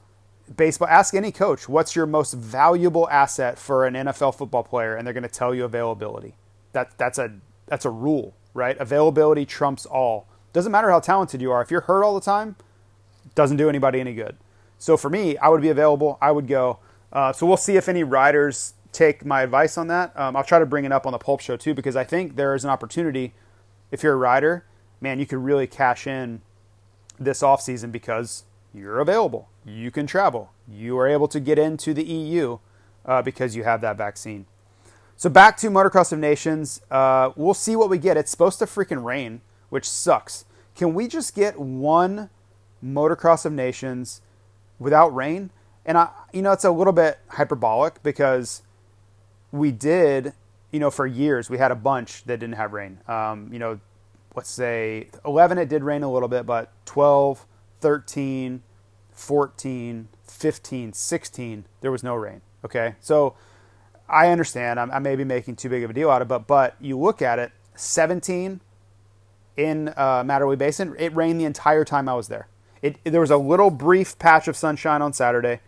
baseball. 0.57 0.89
Ask 0.89 1.15
any 1.15 1.33
coach 1.33 1.69
what's 1.69 1.97
your 1.97 2.07
most 2.07 2.35
valuable 2.35 3.09
asset 3.11 3.59
for 3.59 3.87
an 3.87 3.95
NFL 3.95 4.37
football 4.37 4.63
player, 4.63 4.95
and 4.95 5.07
they're 5.07 5.15
going 5.15 5.23
to 5.23 5.29
tell 5.29 5.55
you 5.55 5.65
availability. 5.65 6.35
That 6.73 6.97
that's 6.99 7.19
a 7.19 7.33
that's 7.67 7.85
a 7.85 7.91
rule, 7.91 8.35
right? 8.55 8.77
Availability 8.79 9.47
trumps 9.47 9.87
all. 9.87 10.29
Doesn't 10.59 10.73
matter 10.73 10.91
how 10.91 10.99
talented 10.99 11.41
you 11.41 11.53
are. 11.53 11.63
If 11.63 11.71
you're 11.71 11.83
hurt 11.83 12.03
all 12.03 12.17
the 12.17 12.21
time, 12.21 12.57
doesn't 13.37 13.59
do 13.59 13.69
anybody 13.69 14.01
any 14.01 14.13
good. 14.13 14.37
So 14.77 14.97
for 14.97 15.09
me, 15.09 15.39
I 15.39 15.51
would 15.51 15.63
be 15.63 15.69
available. 15.69 16.19
I 16.21 16.33
would 16.33 16.49
go. 16.49 16.81
Uh, 17.13 17.33
so 17.33 17.47
we'll 17.47 17.57
see 17.57 17.77
if 17.77 17.89
any 17.89 18.03
riders 18.03 18.75
take 18.91 19.25
my 19.25 19.43
advice 19.43 19.79
on 19.79 19.87
that. 19.87 20.19
Um, 20.19 20.35
I'll 20.35 20.43
try 20.43 20.59
to 20.59 20.67
bring 20.67 20.85
it 20.85 20.91
up 20.91 21.07
on 21.07 21.13
the 21.13 21.19
Pulp 21.19 21.43
Show 21.43 21.57
too 21.57 21.75
because 21.75 21.95
I 21.95 22.03
think 22.03 22.35
there 22.35 22.57
is 22.57 22.65
an 22.65 22.71
opportunity. 22.71 23.35
If 23.93 24.03
you're 24.03 24.15
a 24.15 24.17
rider, 24.17 24.65
man, 25.01 25.21
you 25.21 25.27
could 25.27 25.39
really 25.39 25.69
cash 25.69 26.09
in 26.09 26.41
this 27.21 27.41
off 27.41 27.61
season 27.61 27.93
because 27.93 28.43
you're 28.75 28.99
available. 28.99 29.51
You 29.65 29.93
can 29.93 30.09
travel. 30.09 30.51
You 30.69 30.99
are 30.99 31.07
able 31.07 31.29
to 31.29 31.39
get 31.39 31.61
into 31.61 31.95
the 31.95 32.03
EU 32.03 32.59
uh, 33.05 33.23
because 33.23 33.55
you 33.55 33.63
have 33.63 33.81
that 33.83 33.97
vaccine. 33.97 34.47
So 35.17 35.31
back 35.31 35.57
to 35.59 35.71
Motocross 35.71 36.13
of 36.13 36.19
Nations. 36.19 36.81
Uh, 36.91 37.31
we'll 37.37 37.55
see 37.55 37.77
what 37.77 37.89
we 37.89 37.99
get. 37.99 38.17
It's 38.17 38.33
supposed 38.33 38.59
to 38.59 38.65
freaking 38.65 39.05
rain 39.05 39.41
which 39.69 39.89
sucks. 39.89 40.45
Can 40.79 40.95
we 40.95 41.09
just 41.09 41.35
get 41.35 41.59
one 41.59 42.31
motocross 42.83 43.45
of 43.45 43.53
nations 43.53 44.23
without 44.79 45.09
rain? 45.09 45.51
And 45.85 45.99
I, 45.99 46.11
you 46.33 46.41
know, 46.41 46.53
it's 46.53 46.65
a 46.65 46.71
little 46.71 46.93
bit 46.93 47.19
hyperbolic 47.31 48.01
because 48.05 48.63
we 49.51 49.73
did, 49.73 50.35
you 50.71 50.79
know, 50.79 50.93
for 50.93 51.05
years 51.05 51.51
we 51.51 51.59
had 51.59 51.73
a 51.73 51.75
bunch 51.75 52.23
that 52.25 52.39
didn't 52.39 52.55
have 52.55 52.73
rain. 52.73 53.01
Um, 53.09 53.51
you 53.53 53.59
know, 53.59 53.81
let's 54.37 54.51
say 54.51 55.09
11 55.25 55.59
it 55.59 55.69
did 55.69 55.83
rain 55.83 56.05
a 56.05 56.13
little 56.13 56.29
bit, 56.29 56.47
but 56.47 56.71
12, 56.87 57.45
13, 57.81 58.63
14, 59.11 60.09
15, 60.23 60.93
16 60.93 61.65
there 61.81 61.91
was 61.91 62.05
no 62.05 62.15
rain. 62.15 62.41
Okay, 62.65 62.95
so 63.01 63.35
I 64.09 64.29
understand. 64.29 64.79
I'm, 64.79 64.93
I 64.93 65.01
may 65.01 65.17
be 65.17 65.25
making 65.25 65.57
too 65.57 65.71
big 65.71 65.83
of 65.83 65.91
a 65.91 65.93
deal 65.93 66.09
out 66.09 66.23
of 66.23 66.27
it, 66.27 66.29
but 66.29 66.47
but 66.47 66.77
you 66.81 66.97
look 66.97 67.21
at 67.21 67.41
it, 67.41 67.51
17 67.75 68.61
in 69.59 69.89
uh, 69.97 70.23
Matterley 70.25 70.57
Basin. 70.57 70.95
It 70.99 71.15
rained 71.15 71.39
the 71.41 71.45
entire 71.45 71.85
time 71.85 72.09
I 72.09 72.15
was 72.15 72.29
there. 72.29 72.49
It, 72.81 72.99
there 73.05 73.21
was 73.21 73.31
a 73.31 73.37
little 73.37 73.71
brief 73.71 74.19
patch 74.19 74.49
of 74.49 74.57
sunshine 74.57 75.03
on 75.03 75.13
Saturday. 75.13 75.61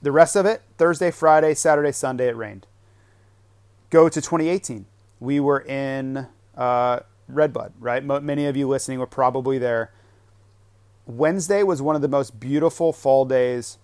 The 0.00 0.12
rest 0.12 0.36
of 0.36 0.46
it, 0.46 0.62
Thursday, 0.78 1.10
Friday, 1.10 1.54
Saturday, 1.54 1.92
Sunday, 1.92 2.28
it 2.28 2.36
rained. 2.36 2.66
Go 3.90 4.08
to 4.08 4.20
2018. 4.20 4.86
We 5.18 5.40
were 5.40 5.60
in 5.60 6.28
uh, 6.56 7.00
Redbud, 7.28 7.72
right? 7.80 8.04
Many 8.04 8.46
of 8.46 8.56
you 8.56 8.68
listening 8.68 9.00
were 9.00 9.06
probably 9.06 9.58
there. 9.58 9.92
Wednesday 11.06 11.62
was 11.62 11.82
one 11.82 11.96
of 11.96 12.02
the 12.02 12.08
most 12.08 12.38
beautiful 12.38 12.92
fall 12.92 13.24
days 13.24 13.78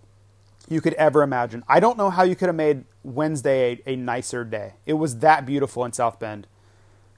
you 0.68 0.80
could 0.80 0.94
ever 0.94 1.22
imagine. 1.22 1.64
I 1.68 1.80
don't 1.80 1.98
know 1.98 2.10
how 2.10 2.22
you 2.22 2.36
could 2.36 2.48
have 2.48 2.56
made 2.56 2.84
Wednesday 3.02 3.80
a, 3.86 3.92
a 3.92 3.96
nicer 3.96 4.44
day. 4.44 4.74
It 4.86 4.94
was 4.94 5.18
that 5.18 5.44
beautiful 5.44 5.84
in 5.84 5.92
South 5.92 6.20
Bend. 6.20 6.46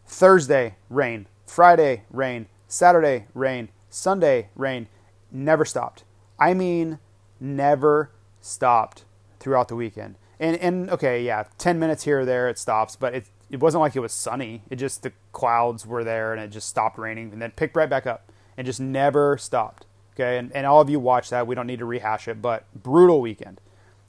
Thursday, 0.07 0.77
rain. 0.89 1.27
Friday, 1.47 2.05
rain. 2.11 2.47
Saturday, 2.69 3.27
rain. 3.35 3.69
Sunday, 3.91 4.49
rain. 4.55 4.89
Never 5.31 5.65
stopped. 5.65 6.05
I 6.39 6.55
mean, 6.55 6.99
never 7.41 8.11
stopped 8.41 9.05
throughout 9.39 9.69
the 9.69 9.77
weekend. 9.77 10.17
And, 10.41 10.57
and 10.57 10.91
okay, 10.91 11.23
yeah, 11.23 11.45
10 11.59 11.79
minutes 11.79 12.05
here 12.05 12.21
or 12.21 12.25
there 12.25 12.49
it 12.49 12.59
stops, 12.59 12.97
but 12.97 13.15
it, 13.15 13.27
it 13.51 13.61
wasn't 13.61 13.83
like 13.83 13.95
it 13.95 14.01
was 14.01 14.13
sunny. 14.13 14.63
It 14.71 14.77
just, 14.77 15.03
the 15.03 15.13
clouds 15.33 15.87
were 15.87 16.03
there 16.03 16.33
and 16.33 16.43
it 16.43 16.49
just 16.49 16.69
stopped 16.69 16.99
raining 16.99 17.33
and 17.33 17.41
then 17.41 17.53
picked 17.53 17.77
right 17.77 17.89
back 17.89 18.07
up 18.07 18.33
and 18.57 18.67
just 18.67 18.81
never 18.81 19.39
stopped. 19.39 19.87
Okay, 20.15 20.37
and, 20.39 20.53
and 20.53 20.67
all 20.67 20.81
of 20.81 20.91
you 20.91 21.01
watch 21.01 21.31
that. 21.31 21.47
We 21.47 21.55
don't 21.55 21.67
need 21.67 21.79
to 21.79 21.87
rehash 21.87 22.29
it, 22.29 22.43
but 22.43 22.65
brutal 22.75 23.21
weekend. 23.21 23.61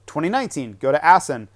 2019, 0.06 0.78
go 0.80 0.91
to 0.91 1.04
Assen. 1.04 1.48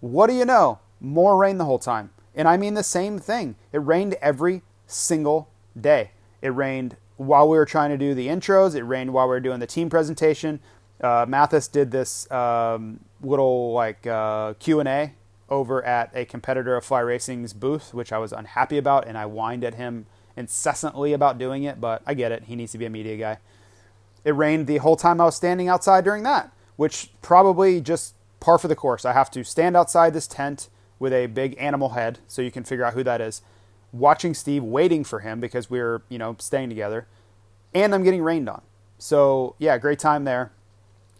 What 0.00 0.28
do 0.28 0.34
you 0.34 0.44
know? 0.44 0.78
More 1.00 1.36
rain 1.36 1.58
the 1.58 1.64
whole 1.64 1.78
time. 1.78 2.10
And 2.34 2.46
I 2.46 2.56
mean 2.56 2.74
the 2.74 2.82
same 2.82 3.18
thing. 3.18 3.56
It 3.72 3.78
rained 3.78 4.14
every 4.20 4.62
single 4.86 5.48
day. 5.78 6.12
It 6.42 6.48
rained 6.48 6.96
while 7.16 7.48
we 7.48 7.56
were 7.56 7.66
trying 7.66 7.90
to 7.90 7.96
do 7.96 8.14
the 8.14 8.28
intros. 8.28 8.74
It 8.74 8.84
rained 8.84 9.12
while 9.12 9.26
we 9.26 9.30
were 9.30 9.40
doing 9.40 9.60
the 9.60 9.66
team 9.66 9.90
presentation. 9.90 10.60
Uh, 11.00 11.26
Matthes 11.28 11.68
did 11.68 11.90
this 11.90 12.30
um, 12.30 13.00
little 13.22 13.72
like 13.72 14.06
uh, 14.06 14.54
Q 14.54 14.80
and 14.80 14.88
A 14.88 15.12
over 15.48 15.84
at 15.84 16.10
a 16.14 16.24
competitor 16.24 16.76
of 16.76 16.84
Fly 16.84 17.00
Racing's 17.00 17.52
booth, 17.52 17.92
which 17.94 18.12
I 18.12 18.18
was 18.18 18.32
unhappy 18.32 18.78
about, 18.78 19.06
and 19.06 19.16
I 19.16 19.24
whined 19.24 19.64
at 19.64 19.74
him 19.74 20.06
incessantly 20.36 21.12
about 21.12 21.38
doing 21.38 21.64
it. 21.64 21.80
But 21.80 22.02
I 22.06 22.14
get 22.14 22.32
it; 22.32 22.44
he 22.44 22.56
needs 22.56 22.72
to 22.72 22.78
be 22.78 22.86
a 22.86 22.90
media 22.90 23.16
guy. 23.16 23.38
It 24.24 24.32
rained 24.32 24.66
the 24.66 24.78
whole 24.78 24.96
time 24.96 25.20
I 25.20 25.24
was 25.24 25.36
standing 25.36 25.68
outside 25.68 26.04
during 26.04 26.22
that, 26.24 26.52
which 26.76 27.10
probably 27.22 27.80
just 27.80 28.14
par 28.40 28.58
for 28.58 28.68
the 28.68 28.76
course. 28.76 29.04
I 29.04 29.12
have 29.12 29.30
to 29.32 29.44
stand 29.44 29.76
outside 29.76 30.14
this 30.14 30.26
tent 30.26 30.68
with 30.98 31.12
a 31.12 31.26
big 31.26 31.54
animal 31.58 31.90
head, 31.90 32.20
so 32.26 32.40
you 32.40 32.50
can 32.50 32.64
figure 32.64 32.84
out 32.84 32.94
who 32.94 33.04
that 33.04 33.20
is 33.20 33.42
watching 33.98 34.34
Steve, 34.34 34.62
waiting 34.64 35.04
for 35.04 35.20
him 35.20 35.40
because 35.40 35.70
we 35.70 35.80
are 35.80 36.02
you 36.08 36.18
know, 36.18 36.36
staying 36.38 36.68
together, 36.68 37.06
and 37.74 37.94
I'm 37.94 38.02
getting 38.02 38.22
rained 38.22 38.48
on. 38.48 38.62
So, 38.98 39.54
yeah, 39.58 39.78
great 39.78 39.98
time 39.98 40.24
there. 40.24 40.52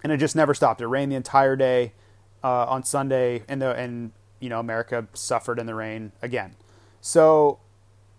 And 0.03 0.13
it 0.13 0.19
just 0.19 0.37
never 0.37 0.55
stopped. 0.55 0.81
It 0.81 0.87
rained 0.87 1.13
the 1.13 1.17
entire 1.17 1.57
day. 1.57 1.93
uh, 2.43 2.67
on 2.67 2.85
Sunday, 2.85 3.43
and 3.49 3.61
the 3.61 3.75
and 3.75 4.13
you 4.41 4.49
know 4.49 4.61
America 4.61 5.07
suffered 5.15 5.59
in 5.59 5.67
the 5.67 5.75
rain 5.75 6.13
again. 6.23 6.55
So 7.01 7.59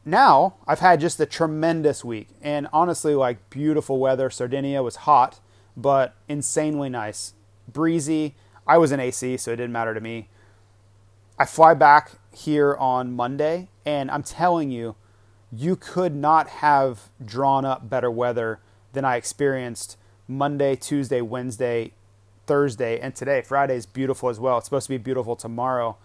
now 0.06 0.56
I've 0.67 0.80
had 0.80 1.00
just 1.00 1.20
a 1.20 1.26
tremendous 1.26 2.04
week, 2.04 2.30
and 2.41 2.67
honestly, 2.74 3.15
like 3.15 3.50
beautiful 3.50 4.00
weather. 4.00 4.30
Sardinia 4.30 4.84
was 4.84 4.98
hot, 4.98 5.39
but 5.76 6.15
insanely 6.28 6.89
nice, 6.89 7.34
breezy. 7.72 8.36
I 8.65 8.78
was 8.78 8.91
in 8.91 9.00
AC, 9.00 9.38
so 9.38 9.52
it 9.54 9.58
didn't 9.58 9.72
matter 9.72 9.93
to 9.93 10.02
me. 10.02 10.28
I 11.39 11.46
fly 11.46 11.74
back 11.74 12.12
here 12.38 12.76
on 12.76 13.13
Monday, 13.13 13.67
and 13.86 14.12
I'm 14.12 14.23
telling 14.23 14.69
you, 14.69 14.95
you 15.52 15.76
could 15.76 16.15
not 16.15 16.47
have 16.47 17.10
drawn 17.23 17.65
up 17.65 17.89
better 17.89 18.12
weather 18.12 18.60
than 18.93 19.06
I 19.06 19.15
experienced 19.15 19.97
Monday, 20.28 20.76
Tuesday, 20.76 21.21
Wednesday, 21.21 21.93
Thursday, 22.45 23.00
and 23.00 23.15
today. 23.15 23.41
Friday 23.41 23.76
is 23.76 23.86
beautiful 23.86 24.30
as 24.30 24.39
well. 24.39 24.58
It's 24.58 24.65
supposed 24.65 24.88
to 24.88 24.93
be 24.93 24.97
beautiful 24.97 25.36
tomorrow. 25.36 25.97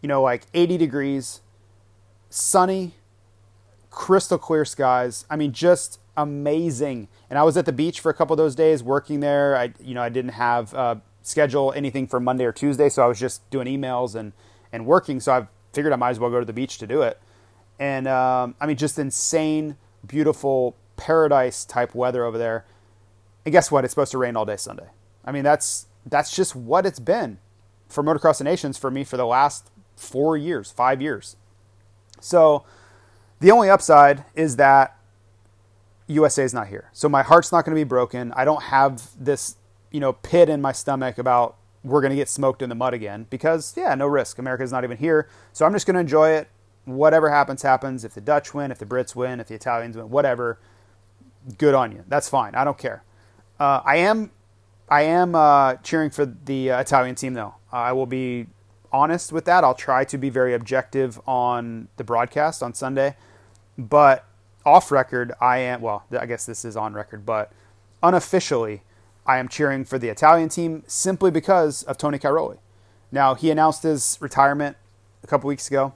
You 0.00 0.08
know, 0.08 0.22
like 0.22 0.46
80 0.52 0.78
degrees, 0.78 1.40
sunny, 2.28 2.94
crystal 3.90 4.38
clear 4.38 4.64
skies. 4.64 5.26
I 5.30 5.36
mean, 5.36 5.52
just 5.52 6.00
amazing. 6.16 7.08
And 7.30 7.38
I 7.38 7.42
was 7.42 7.56
at 7.56 7.66
the 7.66 7.72
beach 7.72 8.00
for 8.00 8.10
a 8.10 8.14
couple 8.14 8.34
of 8.34 8.38
those 8.38 8.54
days 8.54 8.82
working 8.82 9.20
there. 9.20 9.56
I, 9.56 9.72
you 9.80 9.94
know, 9.94 10.02
I 10.02 10.08
didn't 10.08 10.32
have 10.32 10.74
uh, 10.74 10.96
schedule 11.22 11.72
anything 11.76 12.06
for 12.06 12.18
Monday 12.20 12.44
or 12.44 12.52
Tuesday, 12.52 12.88
so 12.88 13.04
I 13.04 13.06
was 13.06 13.20
just 13.20 13.48
doing 13.50 13.66
emails 13.66 14.14
and 14.14 14.32
and 14.72 14.86
working. 14.86 15.20
So 15.20 15.32
I 15.32 15.46
figured 15.72 15.92
I 15.92 15.96
might 15.96 16.10
as 16.10 16.18
well 16.20 16.30
go 16.30 16.40
to 16.40 16.46
the 16.46 16.52
beach 16.52 16.78
to 16.78 16.86
do 16.86 17.02
it. 17.02 17.20
And 17.78 18.06
um, 18.06 18.54
I 18.60 18.66
mean, 18.66 18.76
just 18.76 18.98
insane, 18.98 19.76
beautiful 20.06 20.76
paradise 20.96 21.64
type 21.64 21.94
weather 21.94 22.24
over 22.24 22.38
there. 22.38 22.64
And 23.44 23.52
guess 23.52 23.70
what? 23.70 23.84
It's 23.84 23.92
supposed 23.92 24.12
to 24.12 24.18
rain 24.18 24.36
all 24.36 24.44
day 24.44 24.56
Sunday. 24.56 24.88
I 25.24 25.32
mean, 25.32 25.44
that's 25.44 25.86
that's 26.06 26.34
just 26.34 26.54
what 26.56 26.86
it's 26.86 27.00
been 27.00 27.38
for 27.88 28.02
Motocross 28.02 28.38
the 28.38 28.44
Nations 28.44 28.76
for 28.76 28.90
me 28.90 29.04
for 29.04 29.16
the 29.16 29.26
last 29.26 29.70
four 29.96 30.36
years, 30.36 30.70
five 30.70 31.00
years. 31.00 31.36
So 32.20 32.64
the 33.40 33.50
only 33.50 33.68
upside 33.68 34.24
is 34.34 34.56
that 34.56 34.96
USA 36.06 36.44
is 36.44 36.54
not 36.54 36.68
here. 36.68 36.90
So 36.92 37.08
my 37.08 37.22
heart's 37.22 37.52
not 37.52 37.64
going 37.64 37.74
to 37.74 37.80
be 37.80 37.88
broken. 37.88 38.32
I 38.36 38.44
don't 38.44 38.62
have 38.64 39.10
this, 39.18 39.56
you 39.90 40.00
know, 40.00 40.12
pit 40.12 40.48
in 40.48 40.60
my 40.60 40.72
stomach 40.72 41.18
about 41.18 41.56
we're 41.84 42.00
going 42.00 42.10
to 42.10 42.16
get 42.16 42.28
smoked 42.28 42.62
in 42.62 42.68
the 42.68 42.74
mud 42.74 42.94
again 42.94 43.26
because 43.30 43.74
yeah, 43.76 43.94
no 43.94 44.06
risk. 44.06 44.38
America's 44.38 44.72
not 44.72 44.84
even 44.84 44.96
here. 44.96 45.28
So 45.52 45.66
I'm 45.66 45.72
just 45.72 45.86
going 45.86 45.94
to 45.94 46.00
enjoy 46.00 46.30
it. 46.30 46.48
Whatever 46.84 47.30
happens 47.30 47.62
happens. 47.62 48.04
If 48.04 48.14
the 48.14 48.20
Dutch 48.20 48.54
win, 48.54 48.70
if 48.70 48.78
the 48.78 48.86
Brits 48.86 49.14
win, 49.14 49.40
if 49.40 49.48
the 49.48 49.54
Italians 49.54 49.96
win, 49.96 50.10
whatever, 50.10 50.58
good 51.58 51.74
on 51.74 51.92
you. 51.92 52.04
That's 52.08 52.28
fine. 52.28 52.54
I 52.54 52.64
don't 52.64 52.78
care. 52.78 53.04
Uh, 53.58 53.80
I 53.84 53.96
am 53.96 54.30
I 54.88 55.02
am 55.02 55.34
uh, 55.34 55.76
cheering 55.76 56.10
for 56.10 56.26
the 56.26 56.70
uh, 56.70 56.80
Italian 56.80 57.14
team 57.14 57.34
though. 57.34 57.54
I 57.70 57.92
will 57.92 58.06
be 58.06 58.46
honest 58.92 59.32
with 59.32 59.44
that. 59.46 59.64
I'll 59.64 59.74
try 59.74 60.04
to 60.04 60.18
be 60.18 60.28
very 60.28 60.54
objective 60.54 61.20
on 61.26 61.88
the 61.96 62.04
broadcast 62.04 62.62
on 62.62 62.74
Sunday, 62.74 63.16
but 63.78 64.26
off 64.64 64.92
record, 64.92 65.32
I 65.40 65.58
am. 65.58 65.80
Well, 65.80 66.04
I 66.18 66.26
guess 66.26 66.46
this 66.46 66.64
is 66.64 66.76
on 66.76 66.94
record, 66.94 67.24
but 67.24 67.52
unofficially, 68.02 68.82
I 69.26 69.38
am 69.38 69.48
cheering 69.48 69.84
for 69.84 69.98
the 69.98 70.08
Italian 70.08 70.48
team 70.48 70.82
simply 70.86 71.30
because 71.30 71.82
of 71.84 71.96
Tony 71.96 72.18
Cairoli. 72.18 72.58
Now, 73.10 73.34
he 73.34 73.50
announced 73.50 73.82
his 73.82 74.18
retirement 74.20 74.76
a 75.22 75.26
couple 75.26 75.48
weeks 75.48 75.68
ago, 75.68 75.92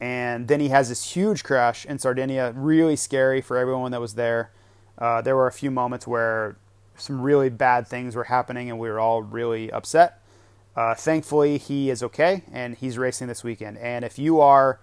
and 0.00 0.46
then 0.46 0.60
he 0.60 0.68
has 0.68 0.88
this 0.88 1.12
huge 1.12 1.42
crash 1.42 1.84
in 1.84 1.98
Sardinia, 1.98 2.52
really 2.54 2.96
scary 2.96 3.40
for 3.40 3.56
everyone 3.56 3.90
that 3.92 4.00
was 4.00 4.14
there. 4.14 4.50
Uh, 4.98 5.20
there 5.22 5.34
were 5.34 5.46
a 5.46 5.52
few 5.52 5.70
moments 5.70 6.06
where 6.06 6.56
some 6.96 7.20
really 7.20 7.48
bad 7.48 7.88
things 7.88 8.14
were 8.14 8.24
happening, 8.24 8.70
and 8.70 8.78
we 8.78 8.88
were 8.88 9.00
all 9.00 9.22
really 9.22 9.72
upset. 9.72 10.22
Uh, 10.76 10.94
thankfully, 10.94 11.58
he 11.58 11.90
is 11.90 12.02
okay, 12.02 12.42
and 12.52 12.76
he's 12.76 12.96
racing 12.96 13.26
this 13.26 13.42
weekend. 13.42 13.78
And 13.78 14.04
if 14.04 14.18
you 14.18 14.40
are 14.40 14.78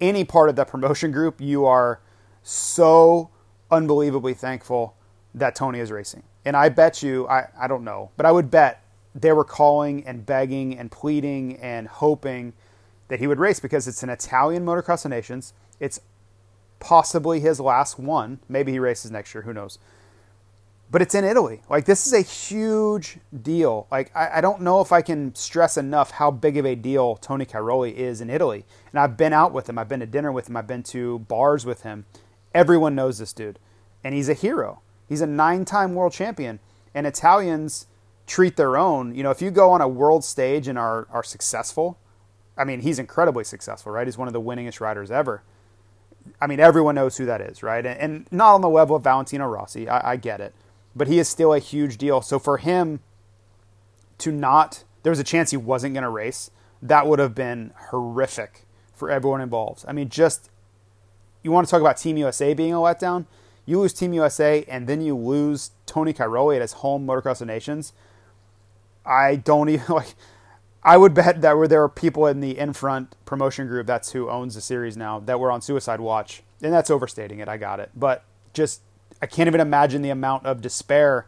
any 0.00 0.24
part 0.24 0.48
of 0.48 0.56
that 0.56 0.68
promotion 0.68 1.10
group, 1.10 1.40
you 1.40 1.64
are 1.64 2.00
so 2.42 3.30
unbelievably 3.70 4.34
thankful 4.34 4.94
that 5.34 5.54
Tony 5.54 5.80
is 5.80 5.90
racing. 5.90 6.22
And 6.44 6.56
I 6.56 6.68
bet 6.68 7.02
you, 7.02 7.28
I, 7.28 7.48
I 7.58 7.66
don't 7.66 7.84
know, 7.84 8.10
but 8.16 8.26
I 8.26 8.32
would 8.32 8.50
bet 8.50 8.82
they 9.14 9.32
were 9.32 9.44
calling 9.44 10.06
and 10.06 10.24
begging 10.24 10.78
and 10.78 10.90
pleading 10.90 11.58
and 11.58 11.88
hoping 11.88 12.52
that 13.08 13.18
he 13.18 13.26
would 13.26 13.38
race 13.38 13.60
because 13.60 13.88
it's 13.88 14.02
an 14.02 14.10
Italian 14.10 14.64
motocross 14.64 15.04
of 15.04 15.10
nations. 15.10 15.52
It's 15.80 16.00
possibly 16.80 17.40
his 17.40 17.58
last 17.58 17.98
one. 17.98 18.38
Maybe 18.48 18.72
he 18.72 18.78
races 18.78 19.10
next 19.10 19.34
year, 19.34 19.42
who 19.42 19.52
knows. 19.52 19.78
But 20.90 21.02
it's 21.02 21.14
in 21.14 21.24
Italy. 21.24 21.60
Like, 21.68 21.84
this 21.84 22.06
is 22.06 22.12
a 22.14 22.22
huge 22.22 23.18
deal. 23.42 23.86
Like, 23.90 24.10
I, 24.14 24.38
I 24.38 24.40
don't 24.40 24.62
know 24.62 24.80
if 24.80 24.90
I 24.90 25.02
can 25.02 25.34
stress 25.34 25.76
enough 25.76 26.12
how 26.12 26.30
big 26.30 26.56
of 26.56 26.64
a 26.64 26.74
deal 26.74 27.16
Tony 27.16 27.44
Cairoli 27.44 27.92
is 27.92 28.20
in 28.20 28.30
Italy. 28.30 28.64
And 28.90 28.98
I've 28.98 29.16
been 29.16 29.34
out 29.34 29.52
with 29.52 29.68
him, 29.68 29.78
I've 29.78 29.88
been 29.88 30.00
to 30.00 30.06
dinner 30.06 30.32
with 30.32 30.48
him, 30.48 30.56
I've 30.56 30.66
been 30.66 30.82
to 30.84 31.18
bars 31.20 31.66
with 31.66 31.82
him. 31.82 32.06
Everyone 32.54 32.94
knows 32.94 33.18
this 33.18 33.34
dude. 33.34 33.58
And 34.02 34.14
he's 34.14 34.30
a 34.30 34.34
hero. 34.34 34.80
He's 35.08 35.20
a 35.20 35.26
nine 35.26 35.64
time 35.64 35.94
world 35.94 36.12
champion. 36.12 36.60
And 36.94 37.06
Italians 37.06 37.86
treat 38.26 38.56
their 38.56 38.76
own. 38.76 39.14
You 39.14 39.22
know, 39.22 39.30
if 39.30 39.40
you 39.40 39.50
go 39.50 39.70
on 39.70 39.80
a 39.80 39.88
world 39.88 40.24
stage 40.24 40.68
and 40.68 40.78
are, 40.78 41.08
are 41.10 41.22
successful, 41.22 41.98
I 42.56 42.64
mean, 42.64 42.80
he's 42.80 42.98
incredibly 42.98 43.44
successful, 43.44 43.92
right? 43.92 44.06
He's 44.06 44.18
one 44.18 44.28
of 44.28 44.34
the 44.34 44.40
winningest 44.40 44.80
riders 44.80 45.10
ever. 45.10 45.42
I 46.40 46.46
mean, 46.46 46.60
everyone 46.60 46.94
knows 46.94 47.16
who 47.16 47.24
that 47.26 47.40
is, 47.40 47.62
right? 47.62 47.84
And, 47.84 47.98
and 47.98 48.26
not 48.30 48.54
on 48.54 48.60
the 48.60 48.68
level 48.68 48.96
of 48.96 49.04
Valentino 49.04 49.46
Rossi. 49.46 49.88
I, 49.88 50.12
I 50.12 50.16
get 50.16 50.40
it. 50.40 50.54
But 50.94 51.08
he 51.08 51.18
is 51.18 51.28
still 51.28 51.54
a 51.54 51.58
huge 51.58 51.96
deal. 51.96 52.20
So 52.20 52.38
for 52.38 52.58
him 52.58 53.00
to 54.18 54.32
not, 54.32 54.84
there 55.04 55.10
was 55.10 55.20
a 55.20 55.24
chance 55.24 55.50
he 55.50 55.56
wasn't 55.56 55.94
going 55.94 56.02
to 56.02 56.10
race. 56.10 56.50
That 56.82 57.06
would 57.06 57.18
have 57.18 57.34
been 57.34 57.72
horrific 57.90 58.66
for 58.92 59.10
everyone 59.10 59.40
involved. 59.40 59.84
I 59.88 59.92
mean, 59.92 60.08
just, 60.08 60.50
you 61.42 61.52
want 61.52 61.66
to 61.66 61.70
talk 61.70 61.80
about 61.80 61.96
Team 61.96 62.16
USA 62.16 62.52
being 62.52 62.74
a 62.74 62.78
letdown? 62.78 63.26
You 63.68 63.80
lose 63.80 63.92
Team 63.92 64.14
USA 64.14 64.64
and 64.66 64.86
then 64.86 65.02
you 65.02 65.14
lose 65.14 65.72
Tony 65.84 66.14
Cairoli 66.14 66.56
at 66.56 66.62
his 66.62 66.72
home 66.72 67.06
Motocross 67.06 67.42
of 67.42 67.48
Nations. 67.48 67.92
I 69.04 69.36
don't 69.36 69.68
even 69.68 69.84
like. 69.94 70.14
I 70.82 70.96
would 70.96 71.12
bet 71.12 71.42
that 71.42 71.54
were 71.54 71.68
there 71.68 71.82
are 71.82 71.88
people 71.90 72.26
in 72.26 72.40
the 72.40 72.56
Infront 72.56 73.14
promotion 73.26 73.66
group 73.66 73.86
that's 73.86 74.12
who 74.12 74.30
owns 74.30 74.54
the 74.54 74.62
series 74.62 74.96
now 74.96 75.18
that 75.20 75.38
were 75.38 75.52
on 75.52 75.60
suicide 75.60 76.00
watch, 76.00 76.42
and 76.62 76.72
that's 76.72 76.88
overstating 76.88 77.40
it. 77.40 77.48
I 77.48 77.58
got 77.58 77.78
it, 77.78 77.90
but 77.94 78.24
just 78.54 78.80
I 79.20 79.26
can't 79.26 79.48
even 79.48 79.60
imagine 79.60 80.00
the 80.00 80.08
amount 80.08 80.46
of 80.46 80.62
despair 80.62 81.26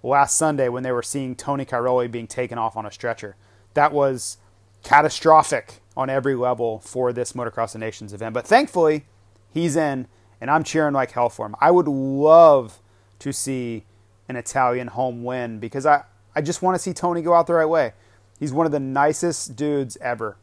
last 0.00 0.36
Sunday 0.36 0.68
when 0.68 0.84
they 0.84 0.92
were 0.92 1.02
seeing 1.02 1.34
Tony 1.34 1.64
Cairoli 1.64 2.08
being 2.08 2.28
taken 2.28 2.56
off 2.56 2.76
on 2.76 2.86
a 2.86 2.92
stretcher. 2.92 3.34
That 3.74 3.92
was 3.92 4.36
catastrophic 4.84 5.80
on 5.96 6.08
every 6.08 6.36
level 6.36 6.78
for 6.78 7.12
this 7.12 7.32
Motocross 7.32 7.74
of 7.74 7.80
Nations 7.80 8.12
event. 8.12 8.32
But 8.32 8.46
thankfully, 8.46 9.06
he's 9.52 9.74
in, 9.74 10.06
and 10.40 10.50
I'm 10.50 10.64
cheering 10.64 10.94
like 10.94 11.12
hell 11.12 11.28
for 11.28 11.46
him. 11.46 11.54
I 11.60 11.70
would 11.70 11.88
love 11.88 12.80
to 13.20 13.32
see 13.32 13.84
an 14.28 14.36
Italian 14.36 14.88
home 14.88 15.24
win 15.24 15.58
because 15.58 15.86
I, 15.86 16.04
I 16.34 16.40
just 16.40 16.62
want 16.62 16.74
to 16.76 16.78
see 16.78 16.92
Tony 16.92 17.22
go 17.22 17.34
out 17.34 17.46
the 17.46 17.54
right 17.54 17.68
way. 17.68 17.92
He's 18.38 18.52
one 18.52 18.64
of 18.64 18.72
the 18.72 18.80
nicest 18.80 19.56
dudes 19.56 19.98
ever. 20.00 20.36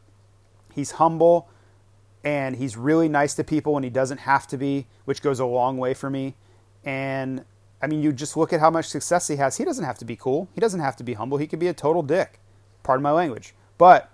He's 0.72 0.92
humble 0.92 1.48
and 2.22 2.56
he's 2.56 2.76
really 2.76 3.08
nice 3.08 3.34
to 3.34 3.44
people 3.44 3.72
when 3.74 3.82
he 3.82 3.90
doesn't 3.90 4.18
have 4.18 4.46
to 4.48 4.56
be, 4.56 4.86
which 5.04 5.22
goes 5.22 5.40
a 5.40 5.46
long 5.46 5.78
way 5.78 5.94
for 5.94 6.10
me. 6.10 6.34
And 6.84 7.44
I 7.80 7.86
mean, 7.86 8.02
you 8.02 8.12
just 8.12 8.36
look 8.36 8.52
at 8.52 8.60
how 8.60 8.70
much 8.70 8.86
success 8.86 9.28
he 9.28 9.36
has. 9.36 9.56
He 9.56 9.64
doesn't 9.64 9.84
have 9.84 9.98
to 9.98 10.04
be 10.04 10.16
cool. 10.16 10.48
He 10.54 10.60
doesn't 10.60 10.80
have 10.80 10.96
to 10.96 11.04
be 11.04 11.14
humble. 11.14 11.38
He 11.38 11.46
could 11.46 11.58
be 11.58 11.68
a 11.68 11.74
total 11.74 12.02
dick. 12.02 12.40
Pardon 12.82 13.02
my 13.02 13.12
language. 13.12 13.54
But 13.78 14.10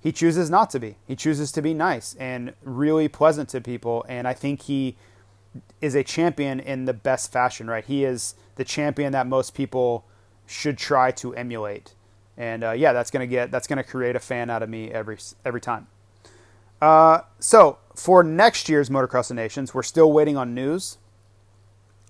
he 0.00 0.12
chooses 0.12 0.48
not 0.48 0.70
to 0.70 0.80
be. 0.80 0.96
He 1.06 1.16
chooses 1.16 1.50
to 1.52 1.62
be 1.62 1.74
nice 1.74 2.14
and 2.18 2.54
really 2.62 3.08
pleasant 3.08 3.48
to 3.50 3.60
people. 3.60 4.04
And 4.08 4.28
I 4.28 4.34
think 4.34 4.62
he 4.62 4.96
is 5.80 5.94
a 5.94 6.02
champion 6.02 6.60
in 6.60 6.84
the 6.84 6.94
best 6.94 7.32
fashion, 7.32 7.68
right? 7.68 7.84
He 7.84 8.04
is 8.04 8.34
the 8.56 8.64
champion 8.64 9.12
that 9.12 9.26
most 9.26 9.54
people 9.54 10.04
should 10.46 10.78
try 10.78 11.10
to 11.12 11.34
emulate. 11.34 11.94
And 12.36 12.64
uh, 12.64 12.72
yeah, 12.72 12.92
that's 12.92 13.10
gonna 13.10 13.26
get 13.26 13.50
that's 13.50 13.66
gonna 13.66 13.84
create 13.84 14.16
a 14.16 14.20
fan 14.20 14.50
out 14.50 14.62
of 14.62 14.68
me 14.68 14.90
every 14.90 15.18
every 15.44 15.60
time. 15.60 15.88
Uh, 16.80 17.22
so 17.40 17.78
for 17.94 18.22
next 18.22 18.68
year's 18.68 18.88
Motocross 18.88 19.30
of 19.30 19.36
Nations, 19.36 19.74
we're 19.74 19.82
still 19.82 20.12
waiting 20.12 20.36
on 20.36 20.54
news. 20.54 20.98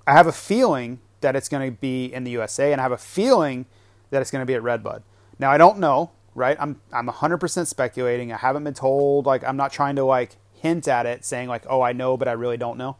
I 0.07 0.13
have 0.13 0.27
a 0.27 0.33
feeling 0.33 1.01
that 1.21 1.37
it's 1.37 1.49
going 1.49 1.71
to 1.71 1.77
be 1.77 2.07
in 2.07 2.25
the 2.25 2.31
USA, 2.33 2.73
and 2.73 2.81
I 2.81 2.85
have 2.85 2.93
a 2.93 2.99
feeling 2.99 3.67
that 4.11 4.23
it's 4.23 4.31
going 4.31 4.43
to 4.43 4.47
be 4.47 4.55
at 4.55 4.63
Redbud. 4.63 5.03
Now 5.39 5.51
I 5.51 5.59
don't 5.59 5.79
know, 5.79 6.11
right? 6.35 6.57
I'm 6.61 6.81
I'm 6.93 7.09
100% 7.09 7.67
speculating. 7.67 8.33
I 8.33 8.37
haven't 8.37 8.65
been 8.65 8.75
told. 8.75 9.27
Like 9.27 9.45
I'm 9.45 9.57
not 9.57 9.73
trying 9.73 9.97
to 9.97 10.05
like 10.05 10.37
hint 10.53 10.89
at 10.89 11.07
it, 11.07 11.25
saying 11.25 11.49
like, 11.49 11.65
oh, 11.69 11.83
I 11.83 11.93
know, 11.93 12.17
but 12.17 12.29
I 12.29 12.33
really 12.33 12.57
don't 12.57 12.79
know. 12.79 12.97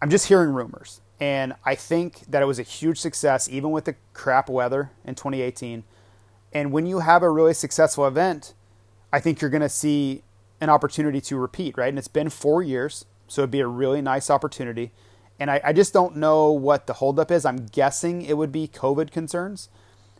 I'm 0.00 0.10
just 0.10 0.28
hearing 0.28 0.50
rumors, 0.50 1.00
and 1.20 1.54
I 1.64 1.74
think 1.74 2.20
that 2.28 2.42
it 2.42 2.46
was 2.46 2.58
a 2.58 2.64
huge 2.64 2.98
success, 2.98 3.48
even 3.48 3.70
with 3.70 3.84
the 3.84 3.96
crap 4.14 4.48
weather 4.48 4.92
in 5.04 5.14
2018. 5.14 5.84
And 6.52 6.72
when 6.72 6.86
you 6.86 7.00
have 7.00 7.22
a 7.22 7.30
really 7.30 7.54
successful 7.54 8.06
event, 8.06 8.54
I 9.12 9.20
think 9.20 9.40
you're 9.40 9.50
going 9.50 9.62
to 9.62 9.68
see 9.68 10.22
an 10.60 10.70
opportunity 10.70 11.20
to 11.22 11.36
repeat, 11.36 11.76
right? 11.76 11.88
And 11.88 11.98
it's 11.98 12.08
been 12.08 12.30
four 12.30 12.62
years, 12.62 13.04
so 13.26 13.42
it'd 13.42 13.50
be 13.50 13.60
a 13.60 13.66
really 13.66 14.00
nice 14.00 14.30
opportunity. 14.30 14.92
And 15.40 15.50
I, 15.50 15.60
I 15.64 15.72
just 15.72 15.92
don't 15.92 16.16
know 16.16 16.50
what 16.50 16.86
the 16.86 16.94
holdup 16.94 17.30
is. 17.30 17.44
I'm 17.44 17.66
guessing 17.66 18.22
it 18.22 18.36
would 18.36 18.52
be 18.52 18.66
COVID 18.68 19.10
concerns. 19.10 19.68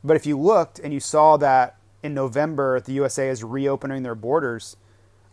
But 0.05 0.17
if 0.17 0.27
you 0.27 0.39
looked 0.39 0.79
and 0.79 0.93
you 0.93 1.01
saw 1.01 1.37
that 1.39 1.79
in 2.03 2.15
November 2.15 2.81
the 2.81 2.93
USA 2.93 3.29
is 3.29 3.43
reopening 3.43 4.03
their 4.03 4.15
borders. 4.15 4.77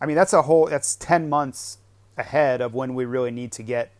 I 0.00 0.06
mean, 0.06 0.16
that's 0.16 0.32
a 0.32 0.42
whole 0.42 0.66
that's 0.66 0.96
10 0.96 1.28
months 1.28 1.78
ahead 2.16 2.60
of 2.60 2.74
when 2.74 2.94
we 2.94 3.04
really 3.04 3.30
need 3.30 3.52
to 3.52 3.62
get 3.62 3.92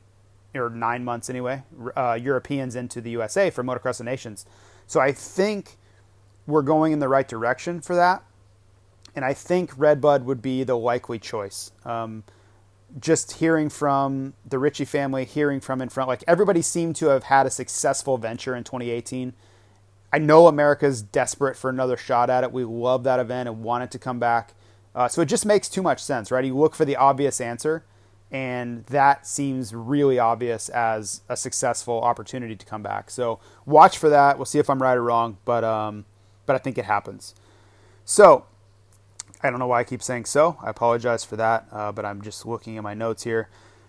or 0.56 0.70
9 0.70 1.04
months 1.04 1.30
anyway, 1.30 1.62
uh, 1.96 2.18
Europeans 2.20 2.76
into 2.76 3.00
the 3.00 3.10
USA 3.10 3.50
for 3.50 3.62
Motocross 3.62 4.00
of 4.00 4.06
Nations. 4.06 4.46
So 4.86 5.00
I 5.00 5.12
think 5.12 5.76
we're 6.46 6.62
going 6.62 6.92
in 6.92 6.98
the 6.98 7.08
right 7.08 7.26
direction 7.26 7.80
for 7.80 7.96
that. 7.96 8.22
And 9.14 9.24
I 9.24 9.32
think 9.32 9.72
Redbud 9.76 10.24
would 10.24 10.42
be 10.42 10.62
the 10.62 10.76
likely 10.76 11.18
choice. 11.18 11.72
Um, 11.84 12.24
just 13.00 13.32
hearing 13.32 13.68
from 13.68 14.34
the 14.44 14.58
Ritchie 14.58 14.84
family, 14.84 15.24
hearing 15.24 15.60
from 15.60 15.80
Infront, 15.80 16.08
like 16.08 16.22
everybody 16.26 16.62
seemed 16.62 16.96
to 16.96 17.06
have 17.06 17.24
had 17.24 17.46
a 17.46 17.50
successful 17.50 18.18
venture 18.18 18.54
in 18.54 18.64
2018. 18.64 19.32
I 20.12 20.18
know 20.18 20.46
America's 20.46 21.02
desperate 21.02 21.56
for 21.56 21.68
another 21.68 21.96
shot 21.96 22.30
at 22.30 22.44
it. 22.44 22.52
We 22.52 22.64
love 22.64 23.04
that 23.04 23.18
event 23.18 23.48
and 23.48 23.62
want 23.62 23.84
it 23.84 23.90
to 23.92 23.98
come 23.98 24.18
back. 24.18 24.54
Uh, 24.94 25.08
so 25.08 25.20
it 25.20 25.26
just 25.26 25.44
makes 25.44 25.68
too 25.68 25.82
much 25.82 26.02
sense, 26.02 26.30
right? 26.30 26.44
You 26.44 26.56
look 26.56 26.74
for 26.74 26.84
the 26.84 26.96
obvious 26.96 27.40
answer, 27.40 27.84
and 28.30 28.84
that 28.86 29.26
seems 29.26 29.74
really 29.74 30.18
obvious 30.18 30.68
as 30.68 31.22
a 31.28 31.36
successful 31.36 32.00
opportunity 32.00 32.56
to 32.56 32.66
come 32.66 32.82
back. 32.82 33.10
So 33.10 33.38
watch 33.64 33.98
for 33.98 34.08
that. 34.08 34.38
We'll 34.38 34.46
see 34.46 34.58
if 34.58 34.68
I'm 34.68 34.82
right 34.82 34.96
or 34.96 35.02
wrong, 35.02 35.38
but 35.44 35.64
um, 35.64 36.04
but 36.44 36.56
I 36.56 36.58
think 36.58 36.78
it 36.78 36.84
happens. 36.84 37.34
So 38.04 38.46
I 39.42 39.50
don't 39.50 39.58
know 39.58 39.66
why 39.66 39.80
I 39.80 39.84
keep 39.84 40.02
saying 40.02 40.24
so. 40.24 40.56
I 40.62 40.70
apologize 40.70 41.24
for 41.24 41.36
that, 41.36 41.66
uh, 41.70 41.92
but 41.92 42.04
I'm 42.04 42.22
just 42.22 42.46
looking 42.46 42.76
at 42.76 42.82
my 42.82 42.94
notes 42.94 43.24
here. 43.24 43.48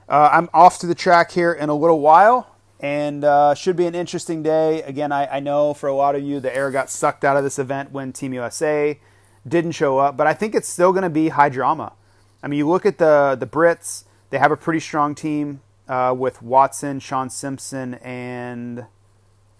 Uh, 0.10 0.30
I'm 0.32 0.50
off 0.54 0.80
to 0.80 0.88
the 0.88 0.96
track 0.96 1.32
here 1.32 1.52
in 1.52 1.70
a 1.70 1.76
little 1.76 2.00
while, 2.00 2.56
and 2.80 3.24
uh, 3.24 3.56
should 3.56 3.76
be 3.76 3.86
an 3.86 3.96
interesting 3.96 4.44
day. 4.44 4.82
Again, 4.84 5.12
I, 5.12 5.28
I, 5.28 5.40
know 5.40 5.74
for 5.74 5.88
a 5.88 5.94
lot 5.94 6.16
of 6.16 6.24
you, 6.24 6.40
the 6.40 6.56
air 6.56 6.72
got 6.72 6.90
sucked 6.90 7.26
out 7.26 7.36
of 7.36 7.44
this 7.44 7.60
event 7.60 7.92
when 7.92 8.14
Team 8.14 8.34
USA 8.34 9.00
didn't 9.48 9.72
show 9.72 9.98
up, 9.98 10.16
but 10.16 10.28
I 10.28 10.34
think 10.34 10.56
it's 10.56 10.68
still 10.68 10.92
going 10.92 11.04
to 11.04 11.10
be 11.10 11.30
high 11.30 11.50
drama. 11.50 11.94
I 12.42 12.48
mean, 12.48 12.60
you 12.60 12.70
look 12.70 12.86
at 12.86 12.98
the 13.00 13.36
the 13.40 13.48
Brits; 13.48 14.04
they 14.30 14.38
have 14.38 14.52
a 14.52 14.58
pretty 14.58 14.80
strong 14.80 15.16
team 15.16 15.62
uh, 15.88 16.14
with 16.18 16.42
Watson, 16.42 17.00
Shaun 17.00 17.30
Simpson, 17.30 17.96
and 17.96 18.86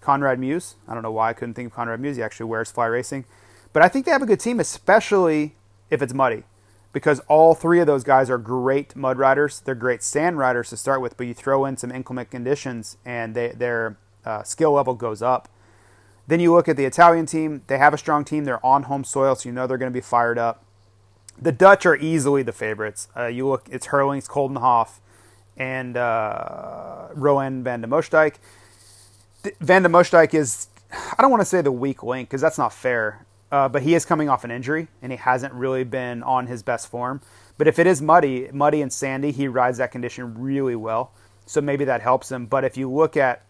Conrad 0.00 0.38
Mewse. 0.38 0.74
I 0.86 0.94
don't 0.94 1.02
know 1.02 1.12
why 1.12 1.30
I 1.30 1.32
couldn't 1.32 1.54
think 1.54 1.68
of 1.68 1.74
Conrad 1.74 2.00
Mewse. 2.00 2.16
He 2.16 2.22
actually 2.22 2.46
wears 2.46 2.70
Fly 2.70 2.86
Racing, 2.86 3.24
but 3.72 3.82
I 3.82 3.88
think 3.88 4.04
they 4.04 4.12
have 4.12 4.22
a 4.22 4.26
good 4.26 4.40
team, 4.40 4.60
especially 4.60 5.56
if 5.90 6.02
it's 6.02 6.12
muddy 6.12 6.44
because 6.92 7.20
all 7.28 7.54
three 7.54 7.80
of 7.80 7.86
those 7.86 8.04
guys 8.04 8.30
are 8.30 8.38
great 8.38 8.96
mud 8.96 9.18
riders. 9.18 9.60
They're 9.60 9.74
great 9.74 10.02
sand 10.02 10.38
riders 10.38 10.70
to 10.70 10.76
start 10.76 11.00
with, 11.00 11.16
but 11.16 11.26
you 11.26 11.34
throw 11.34 11.64
in 11.64 11.76
some 11.76 11.90
inclement 11.92 12.30
conditions 12.30 12.96
and 13.04 13.34
they, 13.34 13.48
their 13.48 13.98
uh, 14.24 14.42
skill 14.42 14.72
level 14.72 14.94
goes 14.94 15.22
up. 15.22 15.48
Then 16.26 16.40
you 16.40 16.52
look 16.52 16.68
at 16.68 16.76
the 16.76 16.84
Italian 16.84 17.26
team. 17.26 17.62
They 17.68 17.78
have 17.78 17.94
a 17.94 17.98
strong 17.98 18.24
team. 18.24 18.44
They're 18.44 18.64
on 18.64 18.84
home 18.84 19.04
soil, 19.04 19.34
so 19.34 19.48
you 19.48 19.54
know 19.54 19.66
they're 19.66 19.78
going 19.78 19.92
to 19.92 19.96
be 19.96 20.02
fired 20.02 20.38
up. 20.38 20.64
The 21.40 21.52
Dutch 21.52 21.86
are 21.86 21.96
easily 21.96 22.42
the 22.42 22.52
favorites. 22.52 23.08
Uh, 23.16 23.26
you 23.26 23.46
look, 23.46 23.68
it's 23.70 23.86
Herlings, 23.88 24.28
Coldenhoff, 24.28 25.00
and 25.56 25.96
uh, 25.96 27.08
Roan 27.14 27.62
van 27.62 27.80
de 27.80 27.86
Moosdijk. 27.86 28.36
Van 29.60 29.82
de 29.82 29.88
Moosdijk 29.88 30.34
is, 30.34 30.68
I 30.90 31.22
don't 31.22 31.30
want 31.30 31.40
to 31.40 31.46
say 31.46 31.62
the 31.62 31.72
weak 31.72 32.02
link 32.02 32.28
because 32.28 32.40
that's 32.40 32.58
not 32.58 32.72
fair. 32.72 33.24
Uh, 33.50 33.68
but 33.68 33.82
he 33.82 33.94
is 33.94 34.04
coming 34.04 34.28
off 34.28 34.44
an 34.44 34.50
injury 34.50 34.88
and 35.00 35.10
he 35.10 35.16
hasn't 35.16 35.54
really 35.54 35.84
been 35.84 36.22
on 36.22 36.46
his 36.46 36.62
best 36.62 36.88
form. 36.88 37.20
But 37.56 37.66
if 37.66 37.78
it 37.78 37.86
is 37.86 38.02
muddy, 38.02 38.48
muddy 38.52 38.82
and 38.82 38.92
sandy, 38.92 39.32
he 39.32 39.48
rides 39.48 39.78
that 39.78 39.90
condition 39.90 40.34
really 40.38 40.76
well. 40.76 41.12
So 41.46 41.60
maybe 41.60 41.84
that 41.86 42.02
helps 42.02 42.30
him. 42.30 42.46
But 42.46 42.64
if 42.64 42.76
you 42.76 42.90
look 42.90 43.16
at 43.16 43.42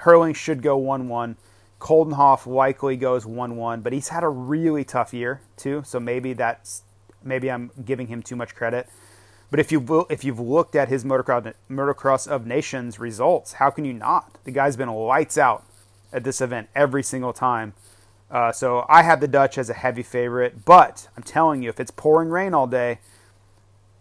Herling 0.00 0.34
should 0.34 0.62
go 0.62 0.76
1 0.76 1.08
1. 1.08 1.36
Coldenhoff 1.78 2.46
likely 2.46 2.96
goes 2.96 3.24
1 3.24 3.56
1, 3.56 3.80
but 3.80 3.92
he's 3.92 4.08
had 4.08 4.22
a 4.22 4.28
really 4.28 4.84
tough 4.84 5.14
year 5.14 5.40
too. 5.56 5.82
So 5.84 5.98
maybe 6.00 6.32
that's 6.32 6.82
maybe 7.22 7.50
I'm 7.50 7.70
giving 7.84 8.08
him 8.08 8.22
too 8.22 8.36
much 8.36 8.54
credit. 8.54 8.88
But 9.50 9.58
if 9.58 9.72
you 9.72 10.06
if 10.08 10.24
you've 10.24 10.38
looked 10.38 10.76
at 10.76 10.88
his 10.88 11.04
motocross 11.04 11.54
motocross 11.68 12.28
of 12.28 12.46
nations 12.46 13.00
results, 13.00 13.54
how 13.54 13.70
can 13.70 13.84
you 13.84 13.92
not? 13.92 14.38
The 14.44 14.52
guy's 14.52 14.76
been 14.76 14.88
lights 14.88 15.36
out 15.36 15.64
at 16.12 16.24
this 16.24 16.40
event 16.40 16.68
every 16.74 17.02
single 17.02 17.32
time. 17.32 17.74
Uh, 18.30 18.52
so 18.52 18.86
I 18.88 19.02
have 19.02 19.20
the 19.20 19.26
Dutch 19.26 19.58
as 19.58 19.68
a 19.68 19.74
heavy 19.74 20.04
favorite, 20.04 20.64
but 20.64 21.08
I'm 21.16 21.24
telling 21.24 21.62
you, 21.62 21.68
if 21.68 21.80
it's 21.80 21.90
pouring 21.90 22.28
rain 22.28 22.54
all 22.54 22.68
day, 22.68 23.00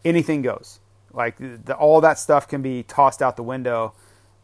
anything 0.06 0.44
goes. 0.44 0.80
Like 1.12 1.38
the, 1.40 1.74
all 1.76 2.00
that 2.02 2.20
stuff 2.20 2.48
can 2.48 2.62
be 2.62 2.84
tossed 2.84 3.24
out 3.24 3.36
the 3.36 3.44
window 3.44 3.94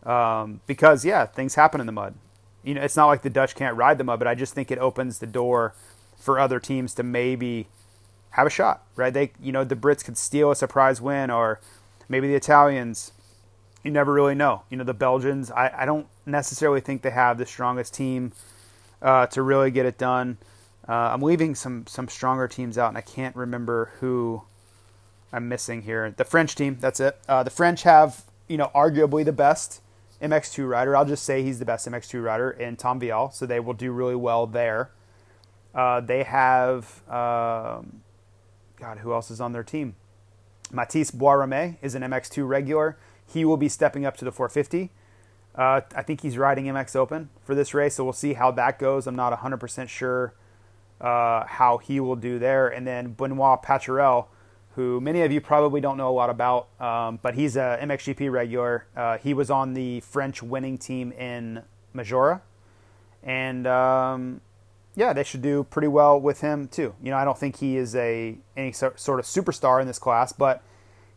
um, 0.04 0.62
because 0.66 1.06
yeah, 1.06 1.28
things 1.28 1.54
happen 1.54 1.80
in 1.80 1.86
the 1.86 1.92
mud. 1.92 2.16
You 2.64 2.74
know, 2.74 2.82
it's 2.82 2.96
not 2.96 3.06
like 3.06 3.22
the 3.22 3.30
Dutch 3.30 3.54
can't 3.54 3.78
ride 3.78 4.00
the 4.00 4.04
mud, 4.04 4.18
but 4.18 4.28
I 4.28 4.34
just 4.34 4.56
think 4.56 4.72
it 4.72 4.80
opens 4.80 5.20
the 5.20 5.28
door 5.28 5.76
for 6.18 6.40
other 6.40 6.60
teams 6.60 6.96
to 6.96 7.04
maybe 7.04 7.68
have 8.36 8.48
a 8.48 8.50
shot. 8.50 8.84
Right? 8.95 9.13
They, 9.13 9.32
you 9.41 9.52
know, 9.52 9.63
the 9.63 9.76
Brits 9.76 10.04
could 10.04 10.17
steal 10.17 10.52
a 10.52 10.56
surprise 10.56 11.02
win, 11.02 11.30
or 11.30 11.60
maybe 12.08 12.28
the 12.28 12.36
Italians. 12.36 13.12
You 13.84 13.91
never 13.91 14.13
really 14.13 14.36
know. 14.36 14.63
You 14.69 14.78
know, 14.78 14.84
the 14.84 14.93
Belgians. 14.93 15.52
I, 15.52 15.71
I 15.76 15.86
don't 15.86 16.08
necessarily 16.26 16.82
think 16.82 17.02
they 17.02 17.12
have 17.12 17.38
the 17.38 17.45
strongest 17.45 17.93
team 17.93 18.34
uh, 19.02 19.28
to 19.28 19.41
really 19.41 19.71
get 19.71 19.86
it 19.86 19.98
done. 19.98 20.38
Uh, 20.88 20.93
I'm 21.13 21.21
leaving 21.21 21.56
some 21.56 21.86
some 21.88 22.08
stronger 22.08 22.48
teams 22.48 22.78
out, 22.78 22.89
and 22.89 22.98
I 22.98 23.02
can't 23.02 23.36
remember 23.36 23.91
who 24.00 24.43
I'm 25.32 25.50
missing 25.50 25.82
here. 25.82 26.13
The 26.15 26.26
French 26.26 26.56
team, 26.56 26.78
that's 26.80 27.00
it. 27.00 27.17
Uh, 27.28 27.43
the 27.43 27.50
French 27.50 27.84
have, 27.84 28.24
you 28.48 28.58
know, 28.58 28.71
arguably 28.76 29.26
the 29.26 29.34
best 29.34 29.82
MX2 30.21 30.69
rider. 30.69 30.95
I'll 30.95 31.06
just 31.06 31.24
say 31.24 31.43
he's 31.43 31.60
the 31.60 31.65
best 31.65 31.88
MX2 31.88 32.24
rider 32.24 32.52
in 32.52 32.76
Tom 32.78 33.00
Vialle, 33.00 33.34
so 33.34 33.45
they 33.45 33.60
will 33.60 33.74
do 33.74 33.91
really 33.91 34.15
well 34.15 34.48
there. 34.48 34.91
Uh, 35.74 36.00
they 36.00 36.24
have, 36.24 37.02
um, 37.10 38.02
God, 38.78 39.00
who 39.00 39.14
else 39.14 39.32
is 39.32 39.42
on 39.42 39.52
their 39.52 39.64
team? 39.64 39.96
Mathys 40.72 41.12
Boisramé 41.12 41.78
is 41.82 41.96
an 41.96 42.02
MX2 42.02 42.48
regular. 42.48 42.98
He 43.26 43.46
will 43.46 43.58
be 43.58 43.70
stepping 43.70 44.06
up 44.06 44.18
to 44.18 44.26
the 44.26 44.32
450. 44.32 44.92
Uh, 45.56 45.82
I 45.96 46.02
think 46.02 46.22
he's 46.22 46.38
riding 46.38 46.66
MX 46.66 46.96
Open 46.96 47.30
for 47.44 47.56
this 47.56 47.74
race, 47.74 47.96
so 47.96 48.04
we'll 48.04 48.14
see 48.14 48.34
how 48.34 48.52
that 48.52 48.78
goes. 48.78 49.08
I'm 49.08 49.16
not 49.16 49.38
100% 49.38 49.88
sure 49.88 50.34
uh, 51.00 51.46
how 51.46 51.78
he 51.78 52.00
will 52.00 52.16
do 52.16 52.40
there. 52.40 52.68
And 52.68 52.86
then 52.86 53.14
Benoit 53.14 53.62
Paturel, 53.64 54.28
who 54.76 55.00
many 55.00 55.22
of 55.22 55.32
you 55.32 55.40
probably 55.40 55.80
don't 55.80 55.98
know 55.98 56.10
a 56.10 56.12
lot 56.12 56.30
about, 56.30 56.68
um, 56.82 57.20
but 57.22 57.36
he's 57.36 57.56
a 57.56 57.80
MXGP 57.82 58.30
regular. 58.30 58.88
Uh, 58.96 59.18
he 59.18 59.34
was 59.34 59.50
on 59.50 59.74
the 59.74 60.02
French 60.02 60.44
winning 60.44 60.78
team 60.78 61.14
in 61.14 61.64
Maggiora, 61.96 62.42
And 63.24 63.66
um, 63.66 64.42
yeah, 64.95 65.13
they 65.13 65.23
should 65.23 65.41
do 65.41 65.63
pretty 65.63 65.88
well 65.88 66.19
with 66.19 66.41
him 66.41 66.67
too. 66.67 66.95
You 67.03 67.12
know, 67.12 67.17
I 67.17 67.25
don't 67.25 67.38
think 67.38 67.58
he 67.58 67.77
is 67.77 67.95
a 67.95 68.38
any 68.55 68.71
sort 68.71 68.95
of 68.95 69.25
superstar 69.25 69.81
in 69.81 69.88
this 69.88 69.99
class, 69.99 70.34
but 70.34 70.63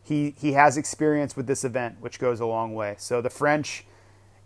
he 0.03 0.35
he 0.37 0.53
has 0.53 0.77
experience 0.77 1.35
with 1.35 1.47
this 1.47 1.63
event, 1.63 1.97
which 1.99 2.19
goes 2.19 2.39
a 2.39 2.45
long 2.45 2.73
way. 2.73 2.95
So 2.97 3.21
the 3.21 3.29
French 3.29 3.85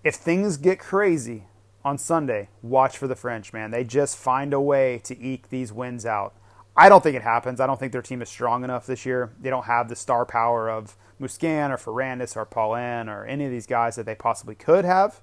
if 0.04 0.16
things 0.16 0.58
get 0.58 0.80
crazy 0.80 1.46
on 1.86 1.98
Sunday, 1.98 2.50
watch 2.62 2.98
for 2.98 3.08
the 3.08 3.16
French, 3.16 3.54
man. 3.54 3.72
They 3.72 3.84
just 3.84 4.18
find 4.18 4.54
a 4.54 4.60
way 4.60 5.00
to 5.06 5.20
eke 5.20 5.50
these 5.50 5.72
wins 5.72 6.06
out. 6.06 6.36
I 6.76 6.90
don't 6.90 7.04
think 7.04 7.16
it 7.16 7.22
happens. 7.22 7.60
I 7.60 7.68
don't 7.68 7.80
think 7.80 7.92
their 7.92 8.02
team 8.02 8.22
is 8.22 8.30
strong 8.30 8.64
enough 8.64 8.86
this 8.86 9.06
year. 9.06 9.34
They 9.40 9.50
don't 9.50 9.66
have 9.66 9.90
the 9.90 9.96
star 9.96 10.26
power 10.26 10.70
of 10.70 10.98
Musquin 11.22 11.70
or 11.70 11.78
Ferrandis 11.78 12.36
or 12.36 12.46
Paulin 12.46 13.08
or 13.08 13.26
any 13.26 13.46
of 13.46 13.52
these 13.52 13.68
guys 13.68 13.96
that 13.96 14.06
they 14.06 14.16
possibly 14.16 14.56
could 14.56 14.84
have. 14.84 15.22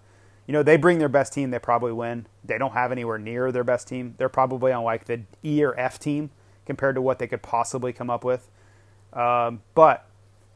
You 0.51 0.53
know, 0.53 0.65
they 0.65 0.77
bring 0.77 0.99
their 0.99 1.09
best 1.09 1.33
team, 1.33 1.53
they 1.53 1.61
probably 1.61 1.93
win. 1.93 2.27
They 2.43 2.59
don't 2.59 2.73
have 2.73 2.91
anywhere 2.91 3.19
near 3.19 3.53
their 3.53 3.63
best 3.63 3.87
team. 3.87 4.17
They're 4.19 4.29
probably 4.29 4.73
on 4.73 4.83
like 4.83 5.05
the 5.05 5.21
E 5.45 5.63
or 5.63 5.79
F 5.79 6.01
team 6.01 6.31
compared 6.67 6.97
to 6.97 7.01
what 7.01 7.21
they 7.21 7.29
could 7.29 7.41
possibly 7.41 7.93
come 7.93 8.11
up 8.11 8.25
with. 8.25 8.51
Um, 9.13 9.63
but 9.77 10.09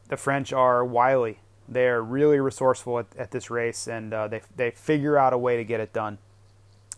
the 0.09 0.17
French 0.17 0.51
are 0.51 0.83
wily 0.83 1.39
they're 1.69 2.01
really 2.01 2.41
resourceful 2.41 2.99
at, 2.99 3.07
at 3.17 3.31
this 3.31 3.49
race, 3.49 3.87
and 3.87 4.13
uh, 4.13 4.27
they, 4.27 4.41
they 4.57 4.71
figure 4.71 5.17
out 5.17 5.31
a 5.31 5.37
way 5.37 5.55
to 5.55 5.63
get 5.63 5.79
it 5.79 5.93
done. 5.93 6.17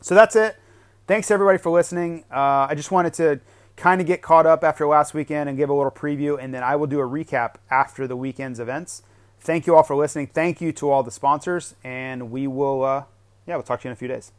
So 0.02 0.16
that's 0.16 0.36
it. 0.36 0.58
Thanks 1.06 1.30
everybody 1.30 1.60
for 1.60 1.70
listening. 1.70 2.26
Uh, 2.32 2.66
I 2.68 2.74
just 2.76 2.90
wanted 2.90 3.14
to 3.14 3.40
kind 3.76 4.02
of 4.02 4.08
get 4.08 4.24
caught 4.24 4.48
up 4.48 4.64
after 4.64 4.88
last 4.88 5.14
weekend 5.14 5.50
and 5.50 5.56
give 5.56 5.70
a 5.70 5.74
little 5.74 5.92
preview, 5.92 6.42
and 6.42 6.52
then 6.52 6.64
I 6.64 6.76
will 6.76 6.88
do 6.88 7.00
a 7.00 7.08
recap 7.08 7.56
after 7.70 8.08
the 8.08 8.18
weekend's 8.18 8.60
events. 8.60 9.04
Thank 9.48 9.66
you 9.66 9.78
all 9.78 9.84
for 9.84 9.96
listening. 9.96 10.28
Thank 10.28 10.60
you 10.60 10.74
to 10.74 10.92
all 10.92 11.04
the 11.04 11.10
sponsors, 11.10 11.74
and 11.82 12.32
we 12.32 12.48
will, 12.48 12.84
uh, 12.84 13.04
yeah, 13.46 13.56
we'll 13.56 13.64
talk 13.64 13.80
to 13.80 13.88
you 13.88 13.92
in 13.92 13.94
a 13.94 13.96
few 13.96 14.10
days. 14.10 14.34